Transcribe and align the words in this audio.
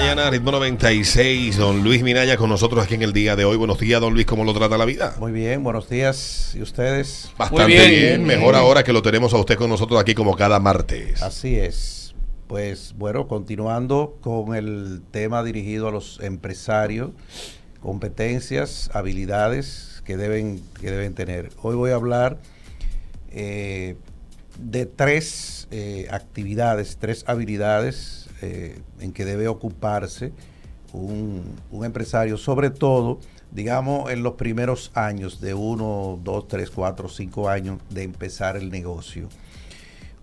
mañana, 0.00 0.30
ritmo 0.30 0.52
96. 0.52 1.56
Don 1.56 1.82
Luis 1.82 2.04
Minaya 2.04 2.36
con 2.36 2.48
nosotros 2.48 2.84
aquí 2.84 2.94
en 2.94 3.02
el 3.02 3.12
día 3.12 3.34
de 3.34 3.44
hoy. 3.44 3.56
Buenos 3.56 3.80
días, 3.80 4.00
don 4.00 4.14
Luis, 4.14 4.26
¿cómo 4.26 4.44
lo 4.44 4.54
trata 4.54 4.78
la 4.78 4.84
vida? 4.84 5.16
Muy 5.18 5.32
bien, 5.32 5.64
buenos 5.64 5.90
días. 5.90 6.52
¿Y 6.54 6.62
ustedes? 6.62 7.32
Bastante 7.36 7.64
Muy 7.64 7.72
bien, 7.72 7.90
bien. 7.90 8.24
Mejor 8.24 8.54
ahora 8.54 8.84
que 8.84 8.92
lo 8.92 9.02
tenemos 9.02 9.34
a 9.34 9.38
usted 9.38 9.56
con 9.56 9.68
nosotros 9.68 10.00
aquí 10.00 10.14
como 10.14 10.36
cada 10.36 10.60
martes. 10.60 11.20
Así 11.20 11.56
es. 11.56 12.14
Pues 12.46 12.94
bueno, 12.96 13.26
continuando 13.26 14.18
con 14.20 14.54
el 14.54 15.02
tema 15.10 15.42
dirigido 15.42 15.88
a 15.88 15.90
los 15.90 16.20
empresarios, 16.20 17.10
competencias, 17.80 18.92
habilidades 18.94 20.04
que 20.04 20.16
deben, 20.16 20.62
que 20.80 20.92
deben 20.92 21.14
tener. 21.14 21.50
Hoy 21.60 21.74
voy 21.74 21.90
a 21.90 21.96
hablar 21.96 22.38
eh, 23.32 23.96
de 24.60 24.86
tres 24.86 25.66
eh, 25.72 26.06
actividades, 26.12 26.98
tres 27.00 27.24
habilidades 27.26 28.27
eh, 28.42 28.80
en 29.00 29.12
que 29.12 29.24
debe 29.24 29.48
ocuparse 29.48 30.32
un, 30.92 31.56
empresario, 31.84 32.36
sobre 32.36 32.70
todo, 32.70 33.18
digamos, 33.50 34.10
en 34.10 34.22
los 34.22 34.34
primeros 34.34 34.90
años 34.94 35.40
de 35.40 35.54
uno, 35.54 36.18
dos, 36.22 36.48
tres, 36.48 36.70
cuatro, 36.70 37.08
cinco 37.08 37.48
años 37.48 37.78
de 37.90 38.02
empezar 38.02 38.56
el 38.56 38.70
negocio. 38.70 39.28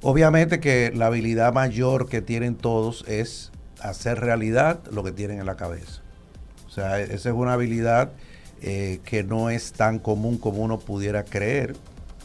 Obviamente 0.01 0.59
que 0.59 0.91
la 0.95 1.07
habilidad 1.07 1.53
mayor 1.53 2.07
que 2.07 2.21
tienen 2.21 2.55
todos 2.55 3.05
es 3.07 3.51
hacer 3.81 4.19
realidad 4.19 4.79
lo 4.91 5.03
que 5.03 5.11
tienen 5.11 5.39
en 5.39 5.45
la 5.45 5.55
cabeza. 5.55 6.01
O 6.67 6.69
sea, 6.69 6.99
esa 6.99 7.29
es 7.29 7.35
una 7.35 7.53
habilidad 7.53 8.11
eh, 8.61 8.99
que 9.05 9.23
no 9.23 9.49
es 9.49 9.73
tan 9.73 9.99
común 9.99 10.37
como 10.37 10.63
uno 10.63 10.79
pudiera 10.79 11.23
creer, 11.23 11.75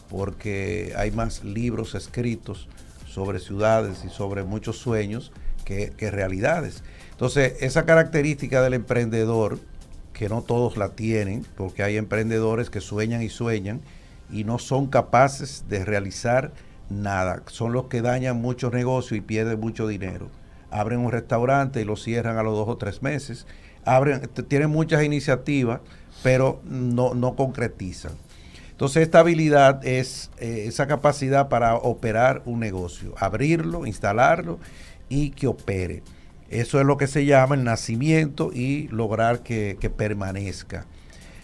porque 0.09 0.93
hay 0.97 1.11
más 1.11 1.43
libros 1.43 1.95
escritos 1.95 2.67
sobre 3.07 3.39
ciudades 3.39 4.03
y 4.05 4.09
sobre 4.09 4.43
muchos 4.43 4.77
sueños 4.77 5.31
que, 5.63 5.93
realidades. 6.11 6.83
Entonces, 7.11 7.53
esa 7.61 7.85
característica 7.85 8.61
del 8.61 8.73
emprendedor, 8.73 9.59
que 10.13 10.29
no 10.29 10.41
todos 10.41 10.77
la 10.77 10.89
tienen, 10.89 11.45
porque 11.55 11.83
hay 11.83 11.97
emprendedores 11.97 12.69
que 12.69 12.81
sueñan 12.81 13.21
y 13.21 13.29
sueñan 13.29 13.81
y 14.31 14.43
no 14.43 14.59
son 14.59 14.87
capaces 14.87 15.65
de 15.69 15.83
realizar 15.85 16.51
nada. 16.89 17.43
Son 17.47 17.73
los 17.73 17.85
que 17.85 18.01
dañan 18.01 18.41
muchos 18.41 18.73
negocios 18.73 19.17
y 19.17 19.21
pierden 19.21 19.59
mucho 19.59 19.87
dinero. 19.87 20.29
Abren 20.69 20.99
un 20.99 21.11
restaurante 21.11 21.81
y 21.81 21.85
lo 21.85 21.95
cierran 21.95 22.37
a 22.37 22.43
los 22.43 22.55
dos 22.55 22.67
o 22.67 22.77
tres 22.77 23.01
meses. 23.01 23.45
Tienen 24.47 24.69
muchas 24.69 25.03
iniciativas, 25.03 25.81
pero 26.23 26.61
no, 26.65 27.13
no 27.13 27.35
concretizan. 27.35 28.13
Entonces 28.81 29.03
esta 29.03 29.19
habilidad 29.19 29.85
es 29.85 30.31
eh, 30.39 30.63
esa 30.65 30.87
capacidad 30.87 31.49
para 31.49 31.75
operar 31.75 32.41
un 32.45 32.59
negocio, 32.59 33.13
abrirlo, 33.19 33.85
instalarlo 33.85 34.57
y 35.11 35.31
que 35.31 35.45
opere. 35.45 36.01
Eso 36.49 36.79
es 36.79 36.85
lo 36.85 36.97
que 36.97 37.07
se 37.07 37.25
llama 37.25 37.55
el 37.55 37.63
nacimiento 37.63 38.51
y 38.53 38.87
lograr 38.87 39.43
que, 39.43 39.77
que 39.79 39.89
permanezca. 39.89 40.85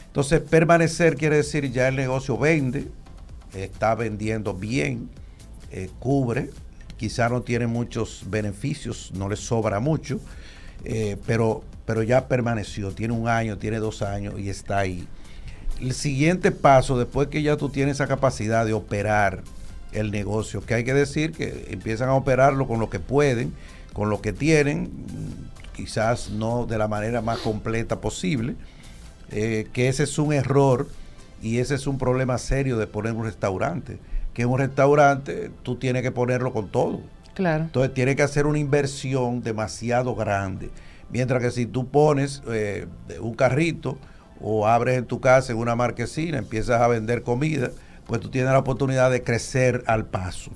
Entonces 0.07 0.41
permanecer 0.41 1.15
quiere 1.15 1.35
decir 1.35 1.71
ya 1.71 1.89
el 1.89 1.95
negocio 1.95 2.37
vende, 2.37 2.87
está 3.53 3.93
vendiendo 3.93 4.53
bien, 4.53 5.09
eh, 5.71 5.89
cubre, 5.99 6.49
quizá 6.95 7.29
no 7.29 7.41
tiene 7.41 7.67
muchos 7.67 8.23
beneficios, 8.27 9.11
no 9.13 9.27
le 9.29 9.35
sobra 9.35 9.79
mucho, 9.79 10.19
eh, 10.85 11.17
pero, 11.25 11.63
pero 11.85 12.03
ya 12.03 12.27
permaneció, 12.27 12.91
tiene 12.91 13.13
un 13.13 13.27
año, 13.27 13.57
tiene 13.57 13.79
dos 13.79 14.01
años 14.01 14.39
y 14.39 14.49
está 14.49 14.79
ahí. 14.79 15.07
El 15.79 15.93
siguiente 15.93 16.51
paso, 16.51 16.97
después 16.97 17.27
que 17.27 17.43
ya 17.43 17.57
tú 17.57 17.69
tienes 17.69 17.97
esa 17.97 18.07
capacidad 18.07 18.65
de 18.65 18.73
operar 18.73 19.43
el 19.99 20.11
negocio, 20.11 20.61
que 20.61 20.73
hay 20.73 20.83
que 20.83 20.93
decir 20.93 21.31
que 21.31 21.67
empiezan 21.69 22.09
a 22.09 22.13
operarlo 22.13 22.67
con 22.67 22.79
lo 22.79 22.89
que 22.89 22.99
pueden, 22.99 23.53
con 23.93 24.09
lo 24.09 24.21
que 24.21 24.33
tienen, 24.33 24.89
quizás 25.75 26.29
no 26.29 26.65
de 26.65 26.77
la 26.77 26.87
manera 26.87 27.21
más 27.21 27.39
completa 27.39 28.01
posible, 28.01 28.55
eh, 29.31 29.67
que 29.73 29.87
ese 29.87 30.03
es 30.03 30.17
un 30.17 30.33
error 30.33 30.87
y 31.41 31.59
ese 31.59 31.75
es 31.75 31.87
un 31.87 31.97
problema 31.97 32.37
serio 32.37 32.77
de 32.77 32.87
poner 32.87 33.13
un 33.13 33.25
restaurante. 33.25 33.99
Que 34.33 34.45
un 34.45 34.57
restaurante 34.57 35.51
tú 35.63 35.75
tienes 35.75 36.03
que 36.03 36.11
ponerlo 36.11 36.53
con 36.53 36.69
todo. 36.69 37.01
Claro. 37.33 37.65
Entonces 37.65 37.93
tiene 37.93 38.15
que 38.15 38.23
hacer 38.23 38.47
una 38.47 38.59
inversión 38.59 39.41
demasiado 39.43 40.15
grande. 40.15 40.69
Mientras 41.09 41.41
que 41.41 41.51
si 41.51 41.65
tú 41.65 41.87
pones 41.87 42.41
eh, 42.47 42.87
un 43.21 43.35
carrito 43.35 43.97
o 44.41 44.67
abres 44.67 44.97
en 44.97 45.05
tu 45.05 45.19
casa 45.19 45.53
en 45.53 45.59
una 45.59 45.75
marquesina, 45.75 46.39
empiezas 46.39 46.81
a 46.81 46.87
vender 46.87 47.23
comida, 47.23 47.71
pues 48.07 48.21
tú 48.21 48.29
tienes 48.29 48.51
la 48.51 48.59
oportunidad 48.59 49.11
de 49.11 49.23
crecer 49.23 49.83
al 49.87 50.05
paso. 50.05 50.51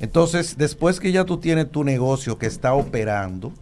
Entonces, 0.00 0.56
después 0.58 1.00
que 1.00 1.12
ya 1.12 1.24
tú 1.24 1.38
tienes 1.38 1.70
tu 1.70 1.84
negocio 1.84 2.38
que 2.38 2.46
está 2.46 2.74
operando, 2.74 3.52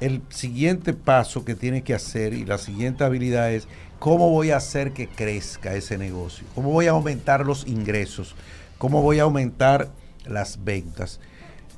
el 0.00 0.22
siguiente 0.30 0.92
paso 0.92 1.44
que 1.44 1.54
tienes 1.54 1.84
que 1.84 1.94
hacer 1.94 2.32
y 2.32 2.44
la 2.44 2.58
siguiente 2.58 3.04
habilidad 3.04 3.52
es 3.52 3.68
cómo 3.98 4.30
voy 4.30 4.50
a 4.50 4.56
hacer 4.56 4.92
que 4.92 5.06
crezca 5.06 5.74
ese 5.74 5.98
negocio, 5.98 6.46
cómo 6.54 6.70
voy 6.70 6.86
a 6.86 6.92
aumentar 6.92 7.44
los 7.46 7.66
ingresos, 7.66 8.34
cómo 8.78 9.02
voy 9.02 9.20
a 9.20 9.24
aumentar 9.24 9.88
las 10.26 10.64
ventas. 10.64 11.20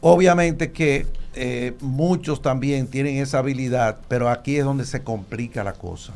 Obviamente 0.01 0.73
que 0.73 1.07
eh, 1.35 1.75
muchos 1.81 2.43
también 2.43 2.87
tienen 2.87 3.17
esa 3.17 3.39
habilidad, 3.39 3.99
pero 4.09 4.29
aquí 4.29 4.57
es 4.57 4.65
donde 4.65 4.85
se 4.85 5.03
complica 5.03 5.65
la 5.65 5.73
cosa. 5.73 6.13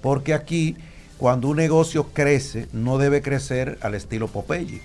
Porque 0.00 0.34
aquí, 0.34 0.76
cuando 1.22 1.46
un 1.46 1.56
negocio 1.56 2.08
crece, 2.12 2.66
no 2.72 2.98
debe 2.98 3.22
crecer 3.22 3.78
al 3.82 3.94
estilo 3.94 4.26
Popeye. 4.26 4.80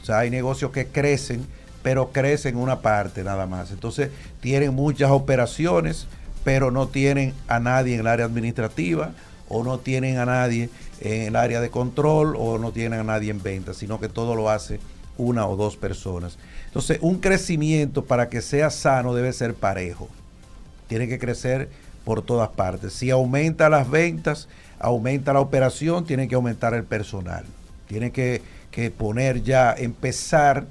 O 0.00 0.04
sea, 0.04 0.20
hay 0.20 0.30
negocios 0.30 0.70
que 0.70 0.86
crecen, 0.86 1.44
pero 1.82 2.12
crecen 2.12 2.56
una 2.56 2.82
parte 2.82 3.24
nada 3.24 3.44
más. 3.44 3.72
Entonces, 3.72 4.10
tienen 4.40 4.72
muchas 4.74 5.10
operaciones, 5.10 6.06
pero 6.44 6.70
no 6.70 6.86
tienen 6.86 7.34
a 7.48 7.58
nadie 7.58 7.94
en 7.94 8.00
el 8.02 8.06
área 8.06 8.26
administrativa, 8.26 9.10
o 9.48 9.64
no 9.64 9.80
tienen 9.80 10.18
a 10.18 10.24
nadie 10.24 10.70
en 11.00 11.22
el 11.22 11.34
área 11.34 11.60
de 11.60 11.68
control, 11.68 12.36
o 12.38 12.58
no 12.58 12.70
tienen 12.70 13.00
a 13.00 13.02
nadie 13.02 13.32
en 13.32 13.42
venta, 13.42 13.74
sino 13.74 13.98
que 13.98 14.08
todo 14.08 14.36
lo 14.36 14.50
hace 14.50 14.78
una 15.18 15.48
o 15.48 15.56
dos 15.56 15.76
personas. 15.76 16.38
Entonces, 16.66 16.98
un 17.00 17.18
crecimiento 17.18 18.04
para 18.04 18.28
que 18.28 18.40
sea 18.40 18.70
sano 18.70 19.16
debe 19.16 19.32
ser 19.32 19.54
parejo. 19.54 20.08
Tiene 20.86 21.08
que 21.08 21.18
crecer 21.18 21.70
por 22.04 22.22
todas 22.22 22.50
partes. 22.50 22.92
Si 22.92 23.10
aumenta 23.10 23.68
las 23.68 23.90
ventas, 23.90 24.46
aumenta 24.78 25.32
la 25.32 25.40
operación, 25.40 26.04
tiene 26.04 26.28
que 26.28 26.34
aumentar 26.34 26.74
el 26.74 26.84
personal. 26.84 27.44
Tiene 27.86 28.10
que, 28.12 28.42
que 28.70 28.90
poner 28.90 29.42
ya, 29.42 29.72
empezar 29.72 30.66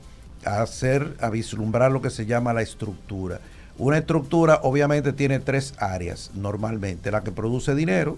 a 0.46 0.62
hacer, 0.62 1.16
a 1.20 1.30
vislumbrar 1.30 1.92
lo 1.92 2.02
que 2.02 2.10
se 2.10 2.26
llama 2.26 2.54
la 2.54 2.62
estructura. 2.62 3.40
Una 3.78 3.98
estructura 3.98 4.60
obviamente 4.64 5.14
tiene 5.14 5.40
tres 5.40 5.74
áreas 5.78 6.32
normalmente, 6.36 7.12
la 7.12 7.24
que 7.24 7.32
produce 7.32 7.74
dinero, 7.74 8.18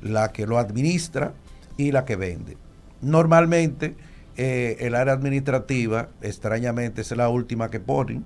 la 0.00 0.32
que 0.32 0.46
lo 0.46 0.58
administra 0.58 1.32
y 1.76 1.92
la 1.92 2.04
que 2.04 2.16
vende. 2.16 2.56
Normalmente 3.00 3.94
eh, 4.36 4.76
el 4.80 4.94
área 4.94 5.14
administrativa, 5.14 6.08
extrañamente, 6.22 7.00
es 7.00 7.10
la 7.16 7.28
última 7.28 7.70
que 7.70 7.80
ponen, 7.80 8.24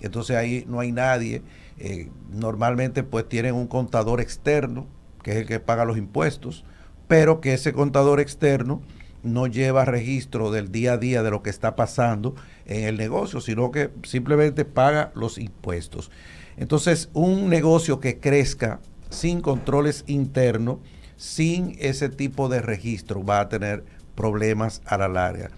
entonces 0.00 0.36
ahí 0.36 0.64
no 0.68 0.80
hay 0.80 0.92
nadie. 0.92 1.42
Eh, 1.78 2.08
normalmente 2.32 3.02
pues 3.02 3.28
tienen 3.28 3.54
un 3.54 3.66
contador 3.66 4.20
externo, 4.20 4.86
que 5.22 5.32
es 5.32 5.36
el 5.38 5.46
que 5.46 5.60
paga 5.60 5.84
los 5.84 5.98
impuestos, 5.98 6.64
pero 7.08 7.40
que 7.40 7.54
ese 7.54 7.72
contador 7.72 8.20
externo 8.20 8.82
no 9.22 9.46
lleva 9.46 9.84
registro 9.84 10.50
del 10.50 10.72
día 10.72 10.94
a 10.94 10.98
día 10.98 11.22
de 11.22 11.30
lo 11.30 11.42
que 11.42 11.50
está 11.50 11.76
pasando 11.76 12.34
en 12.66 12.84
el 12.84 12.96
negocio, 12.96 13.40
sino 13.40 13.70
que 13.70 13.90
simplemente 14.02 14.64
paga 14.64 15.12
los 15.14 15.38
impuestos. 15.38 16.10
Entonces, 16.56 17.10
un 17.12 17.48
negocio 17.48 18.00
que 18.00 18.18
crezca 18.18 18.80
sin 19.10 19.40
controles 19.40 20.04
internos, 20.06 20.78
sin 21.16 21.76
ese 21.78 22.08
tipo 22.08 22.48
de 22.48 22.62
registro, 22.62 23.24
va 23.24 23.40
a 23.40 23.48
tener 23.48 23.84
problemas 24.14 24.82
a 24.86 24.96
la 24.96 25.08
larga. 25.08 25.50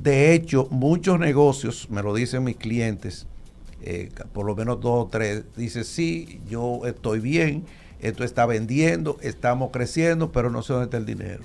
De 0.00 0.34
hecho, 0.34 0.68
muchos 0.70 1.18
negocios, 1.18 1.88
me 1.90 2.02
lo 2.02 2.14
dicen 2.14 2.44
mis 2.44 2.56
clientes, 2.56 3.26
eh, 3.82 4.10
por 4.32 4.46
lo 4.46 4.56
menos 4.56 4.80
dos 4.80 5.06
o 5.06 5.08
tres, 5.08 5.44
dice, 5.56 5.84
sí, 5.84 6.40
yo 6.48 6.82
estoy 6.86 7.20
bien, 7.20 7.64
esto 8.00 8.24
está 8.24 8.46
vendiendo, 8.46 9.18
estamos 9.22 9.70
creciendo, 9.72 10.32
pero 10.32 10.50
no 10.50 10.62
sé 10.62 10.72
dónde 10.72 10.84
está 10.86 10.96
el 10.98 11.06
dinero. 11.06 11.44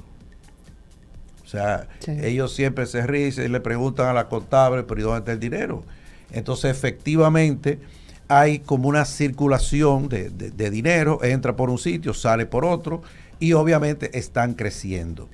O 1.44 1.48
sea, 1.48 1.88
Sí. 2.00 2.12
ellos 2.22 2.54
siempre 2.54 2.86
se 2.86 3.06
ríen 3.08 3.34
y 3.38 3.48
le 3.48 3.60
preguntan 3.60 4.08
a 4.08 4.14
la 4.14 4.28
contable, 4.30 4.84
pero 4.84 5.00
¿y 5.00 5.04
dónde 5.04 5.20
está 5.20 5.32
el 5.32 5.40
dinero? 5.40 5.84
Entonces, 6.32 6.70
efectivamente, 6.72 7.80
hay 8.28 8.60
como 8.60 8.88
una 8.88 9.06
circulación 9.06 10.10
de, 10.10 10.30
de- 10.30 10.52
de 10.52 10.70
dinero, 10.70 11.24
entra 11.24 11.56
por 11.56 11.72
un 11.72 11.80
sitio, 11.80 12.14
sale 12.14 12.46
por 12.46 12.66
otro, 12.66 13.02
y 13.40 13.54
obviamente 13.54 14.18
están 14.20 14.54
creciendo. 14.54 15.28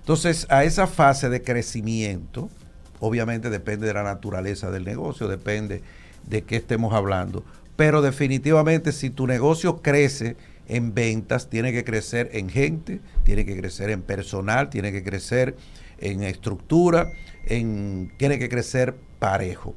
Entonces, 0.00 0.46
a 0.50 0.64
esa 0.64 0.88
fase 0.88 1.28
de 1.28 1.42
crecimiento, 1.42 2.50
obviamente 2.98 3.50
depende 3.50 3.86
de 3.86 3.94
la 3.94 4.02
naturaleza 4.02 4.70
del 4.72 4.84
negocio, 4.84 5.28
depende 5.28 5.82
de 6.26 6.42
qué 6.42 6.56
estemos 6.56 6.92
hablando. 6.92 7.44
Pero 7.76 8.02
definitivamente 8.02 8.90
si 8.90 9.10
tu 9.10 9.28
negocio 9.28 9.80
crece 9.80 10.36
en 10.72 10.94
ventas, 10.94 11.50
tiene 11.50 11.70
que 11.70 11.84
crecer 11.84 12.30
en 12.32 12.48
gente, 12.48 13.00
tiene 13.24 13.44
que 13.44 13.56
crecer 13.56 13.90
en 13.90 14.00
personal, 14.00 14.70
tiene 14.70 14.90
que 14.90 15.04
crecer 15.04 15.54
en 15.98 16.22
estructura, 16.22 17.12
en, 17.44 18.10
tiene 18.16 18.38
que 18.38 18.48
crecer 18.48 18.96
parejo. 19.18 19.74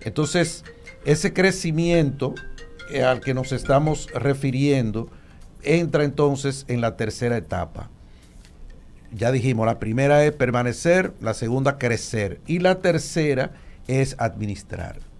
Entonces, 0.00 0.64
ese 1.04 1.34
crecimiento 1.34 2.34
eh, 2.90 3.02
al 3.02 3.20
que 3.20 3.34
nos 3.34 3.52
estamos 3.52 4.08
refiriendo 4.14 5.10
entra 5.62 6.04
entonces 6.04 6.64
en 6.68 6.80
la 6.80 6.96
tercera 6.96 7.36
etapa. 7.36 7.90
Ya 9.12 9.32
dijimos, 9.32 9.66
la 9.66 9.78
primera 9.78 10.24
es 10.24 10.32
permanecer, 10.32 11.12
la 11.20 11.34
segunda 11.34 11.76
crecer 11.76 12.40
y 12.46 12.60
la 12.60 12.80
tercera 12.80 13.52
es 13.86 14.16
administrar. 14.18 15.11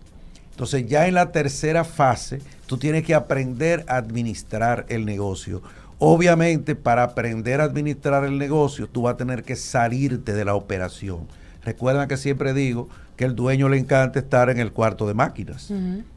Entonces 0.53 0.87
ya 0.87 1.09
en 1.09 1.15
la 1.15 1.33
tercera 1.33 1.85
fase, 1.85 2.41
tú 2.67 2.79
tienes 2.79 3.05
que 3.05 3.15
aprender 3.15 3.85
a 3.89 3.97
administrar 3.97 4.87
el 4.89 5.05
negocio. 5.05 5.63
Obviamente, 5.99 6.75
para 6.75 7.03
aprender 7.03 7.61
a 7.61 7.65
administrar 7.65 8.25
el 8.25 8.39
negocio, 8.39 8.89
tú 8.89 9.03
vas 9.03 9.15
a 9.15 9.17
tener 9.17 9.45
que 9.45 9.57
salirte 9.57 10.33
de 10.33 10.45
la 10.45 10.55
operación. 10.55 11.29
Recuerda 11.65 12.09
que 12.09 12.17
siempre 12.17 12.55
digo 12.55 12.89
que 13.17 13.25
el 13.25 13.37
dueño 13.37 13.69
le 13.69 13.79
encanta 13.79 14.19
estar 14.19 14.51
en 14.51 14.59
el 14.59 14.73
cuarto 14.73 15.07
de 15.07 15.15
máquinas. 15.15 15.73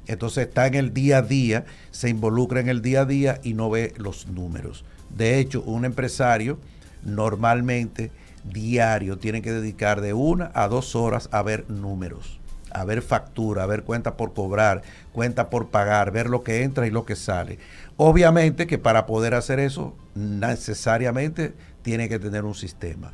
Entonces 0.08 0.48
está 0.48 0.66
en 0.68 0.76
el 0.76 0.94
día 0.94 1.20
a 1.20 1.22
día, 1.22 1.66
se 1.92 2.10
involucra 2.10 2.60
en 2.60 2.70
el 2.70 2.82
día 2.82 3.02
a 3.02 3.06
día 3.06 3.40
y 3.44 3.54
no 3.54 3.70
ve 3.70 3.94
los 3.98 4.28
números. 4.28 4.86
De 5.16 5.40
hecho, 5.40 5.62
un 5.62 5.86
empresario 5.86 6.60
normalmente 7.04 8.12
diario 8.44 9.18
tiene 9.18 9.42
que 9.42 9.52
dedicar 9.52 10.02
de 10.02 10.14
una 10.14 10.52
a 10.54 10.68
dos 10.68 10.96
horas 10.96 11.30
a 11.32 11.42
ver 11.44 11.70
números, 11.70 12.40
a 12.72 12.84
ver 12.84 13.02
factura, 13.02 13.64
a 13.64 13.68
ver 13.68 13.84
cuenta 13.84 14.18
por 14.18 14.34
cobrar, 14.34 14.82
cuenta 15.12 15.50
por 15.50 15.70
pagar, 15.70 16.12
ver 16.12 16.30
lo 16.30 16.44
que 16.44 16.64
entra 16.64 16.88
y 16.88 16.92
lo 16.92 17.06
que 17.06 17.16
sale. 17.16 17.60
Obviamente 17.98 18.68
que 18.68 18.78
para 18.78 19.06
poder 19.06 19.34
hacer 19.34 19.60
eso 19.60 19.96
necesariamente 20.14 21.54
tiene 21.82 22.10
que 22.10 22.20
tener 22.20 22.44
un 22.44 22.56
sistema. 22.56 23.14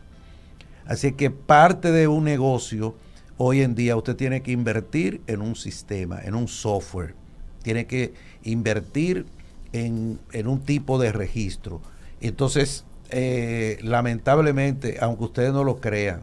Así 0.86 1.14
que 1.14 1.30
parte 1.30 1.92
de 1.92 2.08
un 2.08 2.24
negocio 2.24 2.96
hoy 3.38 3.62
en 3.62 3.76
día 3.76 3.96
usted 3.96 4.16
tiene 4.16 4.42
que 4.42 4.52
invertir 4.52 5.22
en 5.28 5.42
un 5.42 5.56
sistema, 5.56 6.20
en 6.24 6.36
un 6.36 6.48
software. 6.48 7.16
Tiene 7.64 7.86
que 7.86 8.14
invertir 8.44 9.26
en, 9.74 10.20
un 10.46 10.62
tipo 10.62 11.00
de 11.00 11.12
registro. 11.12 11.82
Entonces, 12.20 12.86
eh, 13.10 13.78
lamentablemente, 13.82 14.98
aunque 15.02 15.26
ustedes 15.26 15.54
no 15.54 15.64
lo 15.64 15.78
crean, 15.78 16.22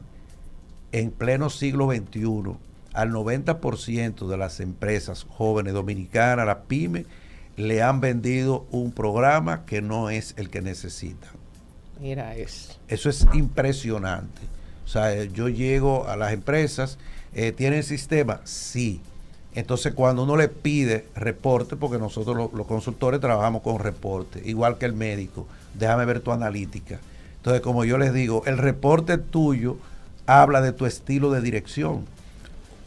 en 0.93 1.11
pleno 1.11 1.51
siglo 1.51 1.91
XXI, 1.91 2.57
al 2.99 3.13
90% 3.13 4.27
de 4.27 4.37
las 4.37 4.59
empresas 4.59 5.25
jóvenes 5.29 5.73
dominicanas, 5.73 6.45
las 6.45 6.59
pymes, 6.67 7.07
le 7.57 7.81
han 7.81 8.01
vendido 8.01 8.67
un 8.73 8.91
programa 8.91 9.65
que 9.67 9.81
no 9.81 10.11
es 10.11 10.35
el 10.37 10.51
que 10.51 10.63
necesitan. 10.63 11.31
Mira 12.01 12.35
eso. 12.35 12.75
Eso 12.89 13.09
es 13.09 13.25
impresionante. 13.35 14.41
O 14.85 14.89
sea, 14.89 15.15
eh, 15.15 15.31
yo 15.33 15.49
llego 15.49 16.09
a 16.09 16.17
las 16.17 16.33
empresas, 16.33 16.99
eh, 17.35 17.53
¿tienen 17.53 17.85
sistema? 17.85 18.41
Sí. 18.43 19.01
Entonces, 19.55 19.95
cuando 19.95 20.25
uno 20.25 20.37
le 20.37 20.49
pide 20.49 21.07
reporte, 21.15 21.77
porque 21.77 21.99
nosotros 21.99 22.51
los, 22.53 22.67
consultores 22.67 23.21
trabajamos 23.21 23.63
con 23.63 23.79
reporte, 23.79 24.43
igual 24.45 24.77
que 24.77 24.87
el 24.87 24.93
médico, 24.93 25.47
déjame 25.75 26.05
ver 26.05 26.19
tu 26.19 26.33
analítica. 26.33 26.99
Entonces, 27.37 27.61
como 27.61 27.85
yo 27.85 27.97
les 27.97 28.13
digo, 28.13 28.43
el 28.47 28.59
reporte 28.59 29.19
tuyo 29.19 29.77
habla 30.27 30.61
de 30.61 30.73
tu 30.73 30.85
estilo 30.85 31.31
de 31.31 31.43
dirección. 31.43 32.18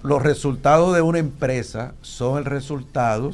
Los 0.04 0.24
resultados 0.24 0.96
de 0.96 1.02
una 1.02 1.20
empresa 1.20 1.94
son 2.02 2.40
el 2.40 2.46
resultado 2.46 3.32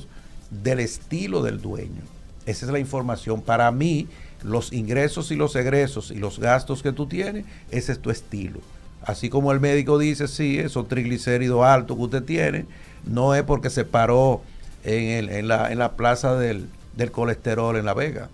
del 0.50 0.80
estilo 0.80 1.42
del 1.42 1.62
dueño. 1.62 2.02
Esa 2.46 2.66
es 2.66 2.72
la 2.72 2.80
información. 2.80 3.42
Para 3.42 3.72
mí, 3.72 4.08
los 4.44 4.74
ingresos 4.74 5.31
y 5.31 5.36
los 5.36 5.56
egresos 5.56 6.12
y 6.12 6.16
los 6.16 6.40
gastos 6.40 6.84
que 6.84 6.92
tú 6.92 7.08
tienes, 7.08 7.46
ese 7.72 7.94
es 7.94 8.00
tu 8.00 8.10
estilo. 8.10 8.60
Así 9.02 9.30
como 9.30 9.54
el 9.54 9.62
médico 9.62 9.98
dice, 9.98 10.28
sí, 10.28 10.60
esos 10.60 10.88
triglicéridos 10.90 11.64
altos 11.64 11.96
que 11.96 12.04
usted 12.04 12.24
tiene, 12.24 12.66
no 13.06 13.34
es 13.34 13.44
porque 13.44 13.69
se 13.69 13.86
paró 13.86 14.42
en, 14.84 15.48
la, 15.48 15.92
plaza 15.96 16.36
del, 16.36 16.68
colesterol 17.12 17.78
en 17.78 17.86
La 17.86 17.94
Vega 17.94 18.30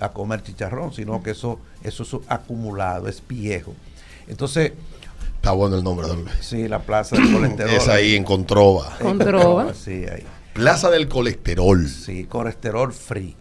a 0.00 0.08
comer 0.08 0.42
chicharrón, 0.42 0.92
sino 0.92 1.22
que 1.22 1.30
eso, 1.30 1.60
eso 1.84 2.02
es 2.02 2.14
acumulado, 2.28 3.06
es 3.06 3.22
viejo. 3.26 3.74
Entonces... 4.26 4.72
Está 5.42 5.50
bueno 5.50 5.74
el 5.74 5.82
nombre, 5.82 6.06
Sí, 6.38 6.68
la 6.68 6.82
plaza 6.82 7.16
del 7.16 7.32
colesterol. 7.32 7.74
Es 7.74 7.88
ahí 7.88 8.14
en 8.14 8.22
Controva. 8.22 8.96
Controva. 9.00 9.74
Sí, 9.74 10.04
ahí. 10.08 10.22
Plaza 10.52 10.88
del 10.88 11.08
colesterol. 11.08 11.88
Sí, 11.88 12.26
colesterol 12.26 12.92
free. 12.92 13.34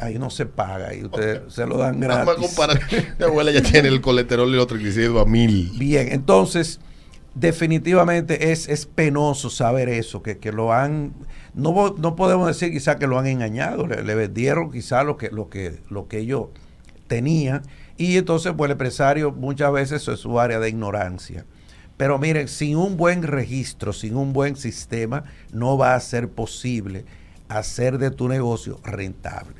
Ahí 0.00 0.18
no 0.18 0.28
se 0.30 0.46
paga 0.46 0.92
y 0.92 1.04
ustedes 1.04 1.42
se 1.54 1.66
lo 1.66 1.78
dan 1.78 2.00
gratis. 2.00 2.26
Vamos 2.26 2.36
a 2.36 2.48
comparar. 2.48 2.80
Mi 3.16 3.24
abuela 3.24 3.52
ya 3.52 3.62
tiene 3.62 3.86
el 3.86 4.00
colesterol 4.00 4.48
y 4.48 4.56
los 4.56 4.66
triglicéridos 4.66 5.22
a 5.22 5.24
mil. 5.24 5.70
Bien, 5.78 6.08
entonces, 6.10 6.80
definitivamente 7.36 8.50
es, 8.50 8.68
es 8.68 8.86
penoso 8.86 9.50
saber 9.50 9.88
eso, 9.88 10.24
que, 10.24 10.36
lo 10.50 10.72
han. 10.72 11.14
No, 11.54 11.94
no 11.96 12.16
podemos 12.16 12.48
decir 12.48 12.72
quizá 12.72 12.98
que 12.98 13.06
lo 13.06 13.20
han 13.20 13.28
engañado, 13.28 13.86
le, 13.86 14.14
vendieron 14.16 14.72
quizá 14.72 15.04
lo 15.04 15.16
que, 15.16 15.30
lo 15.30 15.48
que, 15.48 15.78
lo 15.90 16.08
que 16.08 16.18
ellos 16.18 16.46
tenían. 17.10 17.62
Y 17.98 18.16
entonces, 18.16 18.54
pues 18.56 18.68
el 18.68 18.72
empresario 18.72 19.32
muchas 19.32 19.72
veces 19.72 20.02
eso 20.02 20.12
es 20.12 20.20
su 20.20 20.38
área 20.38 20.60
de 20.60 20.68
ignorancia. 20.70 21.44
Pero 21.96 22.18
miren, 22.18 22.48
sin 22.48 22.76
un 22.76 22.96
buen 22.96 23.24
registro, 23.24 23.92
sin 23.92 24.16
un 24.16 24.32
buen 24.32 24.56
sistema, 24.56 25.24
no 25.52 25.76
va 25.76 25.94
a 25.94 26.00
ser 26.00 26.30
posible 26.30 27.04
hacer 27.48 27.98
de 27.98 28.10
tu 28.10 28.28
negocio 28.28 28.80
rentable. 28.84 29.56